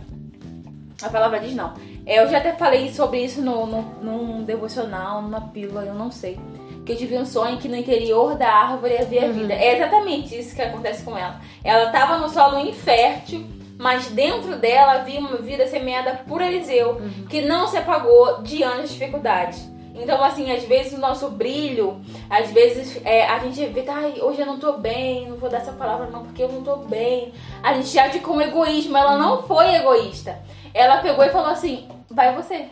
A 1.01 1.09
palavra 1.09 1.39
diz 1.39 1.55
não. 1.55 1.73
É, 2.05 2.19
eu 2.23 2.27
já 2.29 2.37
até 2.39 2.53
falei 2.53 2.91
sobre 2.91 3.19
isso 3.23 3.41
no, 3.41 3.65
no, 3.65 3.81
num 4.01 4.43
devocional, 4.43 5.21
numa 5.21 5.41
pílula, 5.41 5.83
eu 5.83 5.93
não 5.93 6.09
sei. 6.11 6.39
Que 6.85 6.93
eu 6.93 6.97
tive 6.97 7.17
um 7.17 7.25
sonho 7.25 7.57
que 7.57 7.67
no 7.67 7.75
interior 7.75 8.35
da 8.35 8.49
árvore 8.51 8.97
havia 8.97 9.25
Uhum. 9.27 9.33
vida. 9.33 9.53
É 9.53 9.75
exatamente 9.75 10.37
isso 10.39 10.55
que 10.55 10.61
acontece 10.61 11.03
com 11.03 11.15
ela. 11.17 11.39
Ela 11.63 11.85
estava 11.85 12.17
no 12.17 12.29
solo 12.29 12.59
infértil, 12.59 13.45
mas 13.77 14.07
dentro 14.07 14.57
dela 14.57 14.93
havia 14.93 15.19
uma 15.19 15.37
vida 15.37 15.67
semeada 15.67 16.21
por 16.27 16.41
Eliseu, 16.41 16.93
Uhum. 16.95 17.25
que 17.29 17.41
não 17.41 17.67
se 17.67 17.77
apagou 17.77 18.41
diante 18.41 18.81
das 18.81 18.89
dificuldades. 18.91 19.69
Então, 20.01 20.23
assim, 20.23 20.49
às 20.49 20.63
vezes 20.63 20.93
o 20.93 20.97
nosso 20.97 21.29
brilho, 21.29 21.99
às 22.29 22.49
vezes 22.51 23.01
é, 23.03 23.25
a 23.27 23.37
gente 23.39 23.65
vê, 23.65 23.83
ai, 23.87 24.13
hoje 24.21 24.39
eu 24.39 24.45
não 24.45 24.57
tô 24.57 24.73
bem, 24.77 25.27
não 25.27 25.35
vou 25.35 25.49
dar 25.49 25.57
essa 25.57 25.73
palavra 25.73 26.07
não, 26.07 26.23
porque 26.23 26.41
eu 26.41 26.47
não 26.49 26.61
tô 26.63 26.77
bem. 26.77 27.33
A 27.61 27.73
gente 27.73 27.99
age 27.99 28.19
com 28.19 28.39
egoísmo, 28.41 28.95
ela 28.97 29.17
não 29.17 29.43
foi 29.43 29.75
egoísta. 29.75 30.39
Ela 30.73 30.97
pegou 30.97 31.23
e 31.23 31.29
falou 31.29 31.49
assim, 31.49 31.87
vai 32.09 32.33
você, 32.35 32.67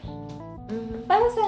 Uhum. 0.70 1.04
vai 1.08 1.20
você. 1.20 1.42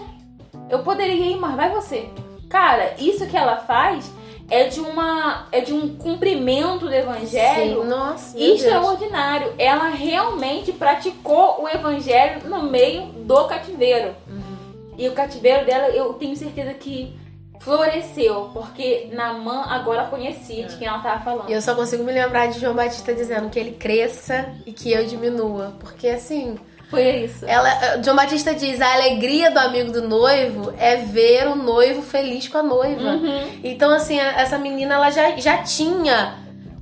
Eu 0.69 0.79
poderia 0.79 1.13
ir, 1.31 1.37
mas 1.37 1.55
vai 1.55 1.69
você. 1.69 2.09
Cara, 2.49 2.93
isso 2.97 3.27
que 3.27 3.37
ela 3.37 3.57
faz 3.57 4.11
é 4.49 4.65
de 4.65 4.79
uma 4.79 5.47
é 5.51 5.61
de 5.61 5.71
um 5.73 5.95
cumprimento 5.95 6.85
do 6.87 6.93
evangelho 6.93 7.83
Sim, 7.83 7.87
nossa, 7.87 8.39
extraordinário. 8.39 9.53
Ela 9.57 9.89
realmente 9.89 10.71
praticou 10.71 11.61
o 11.63 11.67
evangelho 11.67 12.47
no 12.49 12.63
meio 12.63 13.05
do 13.07 13.45
cativeiro. 13.45 14.15
Uhum. 14.27 14.93
E 14.97 15.07
o 15.07 15.13
cativeiro 15.13 15.65
dela, 15.65 15.89
eu 15.89 16.13
tenho 16.13 16.35
certeza 16.35 16.73
que 16.73 17.15
floresceu, 17.59 18.49
porque 18.53 19.09
Namã 19.11 19.63
agora 19.67 20.05
conhecia 20.05 20.65
de 20.65 20.77
quem 20.77 20.87
ela 20.87 20.99
tava 20.99 21.21
falando. 21.21 21.49
E 21.49 21.53
eu 21.53 21.61
só 21.61 21.75
consigo 21.75 22.03
me 22.03 22.11
lembrar 22.11 22.47
de 22.47 22.59
João 22.59 22.73
Batista 22.73 23.13
dizendo 23.13 23.49
que 23.49 23.59
ele 23.59 23.71
cresça 23.71 24.49
e 24.65 24.71
que 24.71 24.91
eu 24.91 25.05
diminua. 25.05 25.73
Porque 25.79 26.07
assim, 26.07 26.57
Foi 26.89 27.25
isso. 27.25 27.45
ela, 27.45 28.01
João 28.01 28.15
Batista 28.15 28.55
diz: 28.55 28.81
a 28.81 28.93
alegria 28.93 29.51
do 29.51 29.59
amigo 29.59 29.91
do 29.91 30.07
noivo 30.07 30.73
é 30.79 30.97
ver 30.97 31.47
o 31.47 31.55
noivo 31.55 32.01
feliz 32.01 32.47
com 32.47 32.57
a 32.57 32.63
noiva. 32.63 33.09
Uhum. 33.11 33.59
Então, 33.63 33.91
assim, 33.91 34.19
essa 34.19 34.57
menina 34.57 34.95
ela 34.95 35.09
já, 35.09 35.35
já 35.35 35.57
tinha 35.57 36.35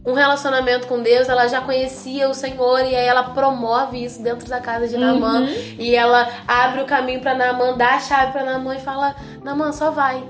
um 0.05 0.13
relacionamento 0.13 0.87
com 0.87 1.01
Deus, 1.01 1.27
ela 1.27 1.47
já 1.47 1.59
conhecia 1.59 2.29
o 2.29 2.33
Senhor 2.33 2.79
e 2.79 2.95
aí 2.95 3.05
ela 3.05 3.23
promove 3.23 4.01
isso 4.01 4.21
dentro 4.21 4.47
da 4.47 4.61
casa 4.61 4.87
de. 4.87 4.95
Uhum. 4.95 5.45
E 5.77 5.95
ela 5.95 6.29
abre 6.47 6.81
o 6.81 6.85
caminho 6.85 7.19
pra 7.19 7.33
Naamã, 7.33 7.75
dá 7.75 7.95
a 7.95 7.99
chave 7.99 8.31
pra 8.31 8.43
Naamã 8.43 8.75
e 8.75 8.79
fala: 8.79 9.15
Naamã, 9.43 9.73
só 9.73 9.91
vai. 9.91 10.23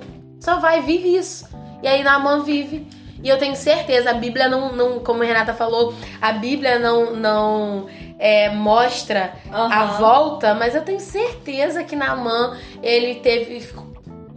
Só 0.47 0.61
vai, 0.61 0.81
vive 0.81 1.13
isso. 1.13 1.45
E 1.83 1.87
aí 1.89 2.01
Naamã 2.05 2.41
vive. 2.41 2.87
E 3.21 3.27
eu 3.27 3.37
tenho 3.37 3.53
certeza, 3.53 4.11
a 4.11 4.13
Bíblia 4.13 4.47
não, 4.47 4.71
não 4.71 4.99
como 5.01 5.21
a 5.21 5.25
Renata 5.25 5.53
falou, 5.53 5.93
a 6.21 6.31
Bíblia 6.31 6.79
não, 6.79 7.13
não 7.13 7.85
é, 8.17 8.49
mostra 8.51 9.33
a 9.51 9.65
Aham. 9.65 9.97
volta, 9.97 10.53
mas 10.53 10.73
eu 10.73 10.85
tenho 10.85 11.01
certeza 11.01 11.83
que 11.83 11.97
Naamã, 11.97 12.55
ele 12.81 13.15
teve 13.15 13.67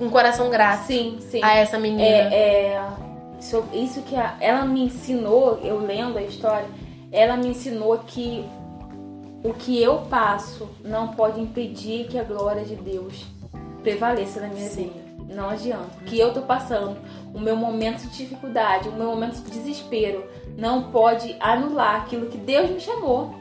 um 0.01 0.11
coração 0.11 0.51
grato 0.51 0.87
Sim, 0.89 1.19
sim. 1.21 1.45
a 1.45 1.55
essa 1.55 1.79
menina. 1.79 2.03
É, 2.03 2.35
é, 2.35 2.83
isso, 3.39 3.63
isso 3.73 4.03
que 4.03 4.17
a- 4.17 4.35
ela 4.41 4.65
me 4.65 4.83
ensinou, 4.87 5.61
eu 5.63 5.79
lendo 5.79 6.19
a 6.19 6.23
história, 6.23 6.67
ela 7.13 7.37
me 7.37 7.47
ensinou 7.51 7.97
que 7.99 8.45
o 9.45 9.55
que 9.55 9.81
eu 9.81 9.99
passo 10.11 10.69
não 10.85 11.09
pode 11.09 11.41
impedir 11.41 12.09
que 12.09 12.19
a 12.19 12.25
glória 12.25 12.65
de 12.65 12.75
Deus 12.75 13.25
prevaleça 13.85 14.41
na 14.41 14.49
minha 14.49 14.69
Sim. 14.69 14.85
vida. 14.85 15.00
Não 15.31 15.49
adianta. 15.49 15.91
O 16.01 16.05
que 16.05 16.19
eu 16.19 16.35
tô 16.35 16.43
passando, 16.43 16.99
o 17.33 17.39
meu 17.39 17.57
momento 17.57 18.03
de 18.03 18.19
dificuldade, 18.19 18.89
o 18.89 18.93
meu 18.93 19.07
momento 19.07 19.41
de 19.43 19.51
desespero, 19.51 20.25
não 20.59 20.91
pode 20.91 21.37
anular 21.39 21.97
aquilo 21.97 22.27
que 22.27 22.37
Deus 22.37 22.69
me 22.69 22.81
chamou. 22.81 23.35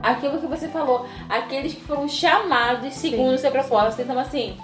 Aquilo 0.00 0.38
que 0.38 0.46
você 0.46 0.66
falou, 0.68 1.06
aqueles 1.28 1.74
que 1.74 1.82
foram 1.82 2.08
chamados 2.08 2.94
segundo 2.94 3.34
o 3.34 3.38
seu 3.38 3.50
propósito. 3.50 4.00
Então, 4.00 4.18
assim, 4.18 4.56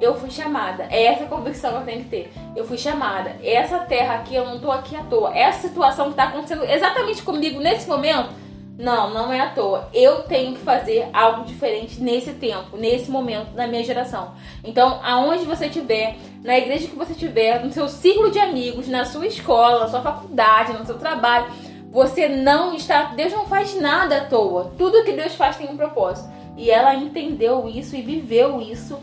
eu 0.00 0.14
fui 0.14 0.30
chamada. 0.30 0.84
É 0.84 1.06
essa 1.06 1.24
convicção 1.24 1.72
que 1.72 1.76
eu 1.78 1.84
tenho 1.84 2.04
que 2.04 2.10
ter. 2.10 2.32
Eu 2.54 2.64
fui 2.64 2.78
chamada. 2.78 3.34
Essa 3.42 3.80
terra 3.80 4.14
aqui, 4.14 4.36
eu 4.36 4.46
não 4.46 4.60
tô 4.60 4.70
aqui 4.70 4.94
à 4.94 5.02
toa. 5.02 5.36
Essa 5.36 5.66
situação 5.66 6.10
que 6.10 6.16
tá 6.16 6.24
acontecendo 6.24 6.62
exatamente 6.64 7.22
comigo 7.22 7.58
nesse 7.60 7.88
momento, 7.88 8.30
não, 8.78 9.12
não 9.12 9.32
é 9.32 9.40
à 9.40 9.50
toa. 9.50 9.88
Eu 9.92 10.22
tenho 10.24 10.54
que 10.54 10.60
fazer 10.60 11.08
algo 11.12 11.44
diferente 11.44 12.00
nesse 12.00 12.32
tempo, 12.34 12.76
nesse 12.76 13.10
momento, 13.10 13.54
na 13.54 13.66
minha 13.66 13.82
geração. 13.82 14.34
Então, 14.62 15.00
aonde 15.02 15.44
você 15.44 15.66
estiver, 15.66 16.16
na 16.44 16.58
igreja 16.58 16.86
que 16.86 16.96
você 16.96 17.12
estiver, 17.12 17.64
no 17.64 17.72
seu 17.72 17.88
círculo 17.88 18.30
de 18.30 18.38
amigos, 18.38 18.86
na 18.86 19.04
sua 19.06 19.26
escola, 19.26 19.80
na 19.80 19.88
sua 19.88 20.02
faculdade, 20.02 20.74
no 20.74 20.84
seu 20.84 20.98
trabalho, 20.98 21.46
você 21.90 22.28
não 22.28 22.74
está. 22.74 23.14
Deus 23.14 23.32
não 23.32 23.46
faz 23.46 23.74
nada 23.80 24.18
à 24.18 24.24
toa. 24.26 24.72
Tudo 24.76 25.04
que 25.04 25.12
Deus 25.12 25.34
faz 25.34 25.56
tem 25.56 25.70
um 25.70 25.76
propósito. 25.76 26.28
E 26.56 26.70
ela 26.70 26.94
entendeu 26.94 27.68
isso 27.68 27.96
e 27.96 28.02
viveu 28.02 28.60
isso 28.60 28.98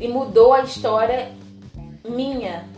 e 0.00 0.08
mudou 0.08 0.52
a 0.52 0.62
história 0.62 1.30
minha. 2.08 2.68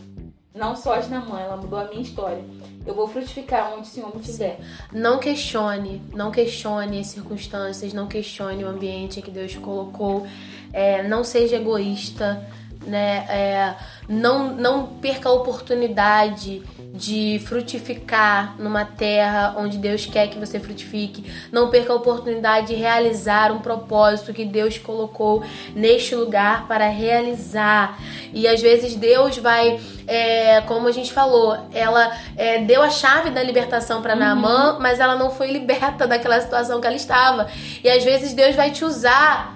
Não 0.55 0.77
só 0.77 0.99
de 0.99 1.09
Namã, 1.09 1.41
ela 1.41 1.57
mudou 1.57 1.79
a 1.79 1.85
minha 1.85 2.03
história. 2.03 2.43
Eu 2.87 2.95
vou 2.95 3.09
frutificar 3.09 3.75
onde 3.75 3.89
o 3.89 3.91
Senhor 3.91 4.15
me 4.15 4.23
tiver. 4.23 4.61
Não 4.93 5.19
questione, 5.19 6.01
não 6.15 6.31
questione 6.31 7.01
as 7.01 7.09
circunstâncias, 7.09 7.93
não 7.93 8.07
questione 8.07 8.65
o 8.65 8.69
ambiente 8.69 9.21
que 9.21 9.31
Deus 9.31 9.57
colocou. 9.57 10.27
É, 10.73 11.03
não 11.03 11.25
seja 11.25 11.57
egoísta, 11.57 12.47
né? 12.87 13.27
É, 13.29 13.75
não, 14.09 14.55
não 14.55 14.87
perca 14.87 15.29
a 15.29 15.33
oportunidade 15.33 16.63
de 16.97 17.41
frutificar 17.45 18.55
numa 18.59 18.85
terra 18.85 19.55
onde 19.59 19.77
Deus 19.77 20.07
quer 20.07 20.29
que 20.29 20.39
você 20.39 20.59
frutifique. 20.59 21.25
Não 21.53 21.69
perca 21.71 21.93
a 21.93 21.97
oportunidade 21.97 22.69
de 22.69 22.75
realizar 22.75 23.53
um 23.53 23.59
propósito 23.59 24.33
que 24.33 24.45
Deus 24.45 24.79
colocou 24.79 25.45
neste 25.75 26.15
lugar 26.15 26.67
para 26.67 26.89
realizar. 26.89 27.99
E 28.33 28.49
às 28.49 28.61
vezes 28.61 28.95
Deus 28.95 29.37
vai, 29.39 29.79
é, 30.07 30.61
como 30.63 30.89
a 30.89 30.93
gente 30.93 31.13
falou, 31.13 31.57
ela 31.73 32.17
é, 32.37 32.59
deu 32.59 32.83
a 32.83 32.91
chave 32.91 33.31
da 33.31 33.43
libertação 33.43 34.01
para 34.01 34.17
Naamã, 34.17 34.79
mas 34.81 34.99
ela 34.99 35.17
não 35.17 35.31
foi 35.31 35.53
liberta 35.53 36.07
daquela 36.07 36.41
situação 36.41 36.81
que 36.81 36.87
ela 36.87 36.97
estava. 36.97 37.49
E 37.85 37.89
às 37.89 38.03
vezes 38.03 38.33
Deus 38.33 38.57
vai 38.57 38.71
te 38.71 38.85
usar 38.85 39.56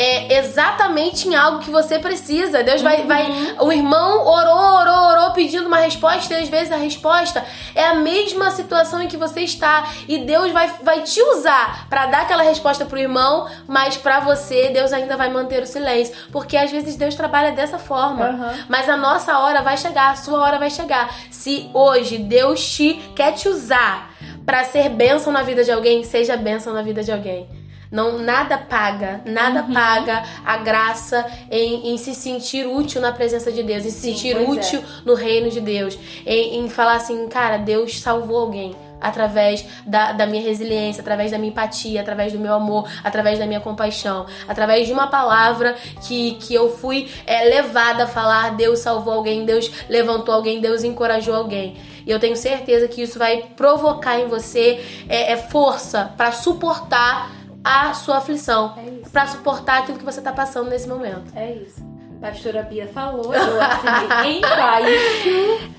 é, 0.00 0.38
exatamente 0.38 1.28
em 1.28 1.34
algo 1.34 1.58
que 1.58 1.70
você 1.70 1.98
precisa. 1.98 2.62
Deus 2.62 2.80
vai, 2.80 3.04
vai. 3.04 3.54
O 3.60 3.70
irmão 3.70 4.26
orou, 4.26 4.78
orou, 4.78 5.10
orou, 5.10 5.30
pedindo 5.32 5.66
uma 5.66 5.76
resposta, 5.76 6.32
e 6.32 6.42
às 6.42 6.48
vezes 6.48 6.72
a 6.72 6.76
resposta 6.76 7.44
é 7.74 7.84
a 7.84 7.94
mesma 7.96 8.50
situação 8.50 9.02
em 9.02 9.08
que 9.08 9.18
você 9.18 9.42
está. 9.42 9.86
E 10.08 10.20
Deus 10.20 10.52
vai, 10.52 10.72
vai 10.82 11.02
te 11.02 11.20
usar 11.20 11.86
para 11.90 12.06
dar 12.06 12.22
aquela 12.22 12.42
resposta 12.42 12.86
pro 12.86 12.98
irmão, 12.98 13.46
mas 13.68 13.98
para 13.98 14.20
você, 14.20 14.70
Deus 14.70 14.90
ainda 14.90 15.18
vai 15.18 15.28
manter 15.28 15.62
o 15.62 15.66
silêncio. 15.66 16.14
Porque 16.32 16.56
às 16.56 16.70
vezes 16.70 16.96
Deus 16.96 17.14
trabalha 17.14 17.52
dessa 17.52 17.78
forma. 17.78 18.24
Aham. 18.24 18.54
Mas 18.70 18.88
a 18.88 18.96
nossa 18.96 19.38
hora 19.38 19.60
vai 19.60 19.76
chegar, 19.76 20.12
a 20.12 20.16
sua 20.16 20.40
hora 20.40 20.58
vai 20.58 20.70
chegar. 20.70 21.14
Se 21.30 21.68
hoje 21.74 22.16
Deus 22.16 22.66
te 22.70 22.94
quer 23.14 23.32
te 23.32 23.50
usar 23.50 24.14
para 24.46 24.64
ser 24.64 24.88
bênção 24.88 25.30
na 25.30 25.42
vida 25.42 25.62
de 25.62 25.70
alguém, 25.70 26.02
seja 26.04 26.38
bênção 26.38 26.72
na 26.72 26.80
vida 26.80 27.02
de 27.02 27.12
alguém. 27.12 27.59
Não, 27.90 28.18
nada 28.18 28.56
paga, 28.56 29.20
nada 29.24 29.62
Uhum. 29.62 29.74
paga 29.74 30.22
a 30.44 30.58
graça 30.58 31.26
em, 31.50 31.92
em 31.92 31.98
se 31.98 32.14
sentir 32.14 32.66
útil 32.66 33.00
na 33.00 33.10
presença 33.10 33.50
de 33.50 33.62
Deus, 33.62 33.84
em 33.84 33.90
se 33.90 34.00
Sim, 34.00 34.12
sentir 34.12 34.36
é. 34.36 34.40
útil 34.40 34.82
no 35.04 35.14
reino 35.14 35.50
de 35.50 35.60
Deus, 35.60 35.98
em, 36.24 36.58
em 36.58 36.68
falar 36.68 36.94
assim, 36.96 37.28
cara, 37.28 37.56
Deus 37.56 38.00
salvou 38.00 38.38
alguém 38.38 38.76
através 39.00 39.64
da, 39.86 40.12
da 40.12 40.26
minha 40.26 40.42
resiliência, 40.42 41.00
através 41.00 41.30
da 41.30 41.38
minha 41.38 41.50
empatia, 41.50 42.00
através 42.00 42.32
do 42.32 42.38
meu 42.38 42.52
amor, 42.52 42.88
através 43.02 43.38
da 43.38 43.46
minha 43.46 43.60
compaixão, 43.60 44.26
através 44.46 44.86
de 44.86 44.92
uma 44.92 45.06
palavra 45.06 45.74
que, 46.06 46.32
que 46.32 46.54
eu 46.54 46.70
fui 46.76 47.08
é, 47.26 47.44
levada 47.46 48.04
a 48.04 48.06
falar, 48.06 48.54
Deus 48.56 48.80
salvou 48.80 49.14
alguém, 49.14 49.44
Deus 49.44 49.70
levantou 49.88 50.34
alguém, 50.34 50.60
Deus 50.60 50.84
encorajou 50.84 51.34
alguém. 51.34 51.76
E 52.06 52.10
eu 52.10 52.18
tenho 52.20 52.36
certeza 52.36 52.88
que 52.88 53.02
isso 53.02 53.18
vai 53.18 53.44
provocar 53.56 54.18
em 54.20 54.28
você 54.28 54.84
é, 55.08 55.32
é, 55.32 55.36
força 55.36 56.12
para 56.16 56.32
suportar 56.32 57.39
a 57.64 57.92
sua 57.94 58.18
aflição, 58.18 58.74
É 58.78 59.08
para 59.08 59.26
suportar 59.26 59.80
aquilo 59.80 59.98
que 59.98 60.04
você 60.04 60.20
tá 60.20 60.32
passando 60.32 60.70
nesse 60.70 60.88
momento. 60.88 61.24
É 61.34 61.52
isso. 61.52 61.84
Pastora 62.20 62.62
Bia 62.62 62.86
falou, 62.88 63.32
eu 63.34 63.60
assinei 63.62 64.38
em 64.38 64.40
paz. 64.42 64.86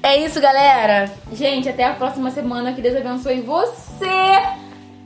É 0.02 0.18
isso, 0.18 0.42
galera. 0.42 1.12
Gente, 1.32 1.70
até 1.70 1.86
a 1.86 1.94
próxima 1.94 2.32
semana. 2.32 2.74
Que 2.74 2.82
Deus 2.82 2.96
abençoe 2.98 3.42
você. 3.42 4.42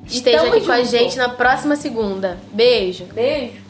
Esteja 0.05 0.47
aqui 0.47 0.61
com 0.61 0.71
a 0.71 0.77
junto. 0.79 0.89
gente 0.91 1.17
na 1.17 1.27
próxima 1.29 1.75
segunda. 1.75 2.37
Beijo. 2.53 3.05
Beijo. 3.05 3.64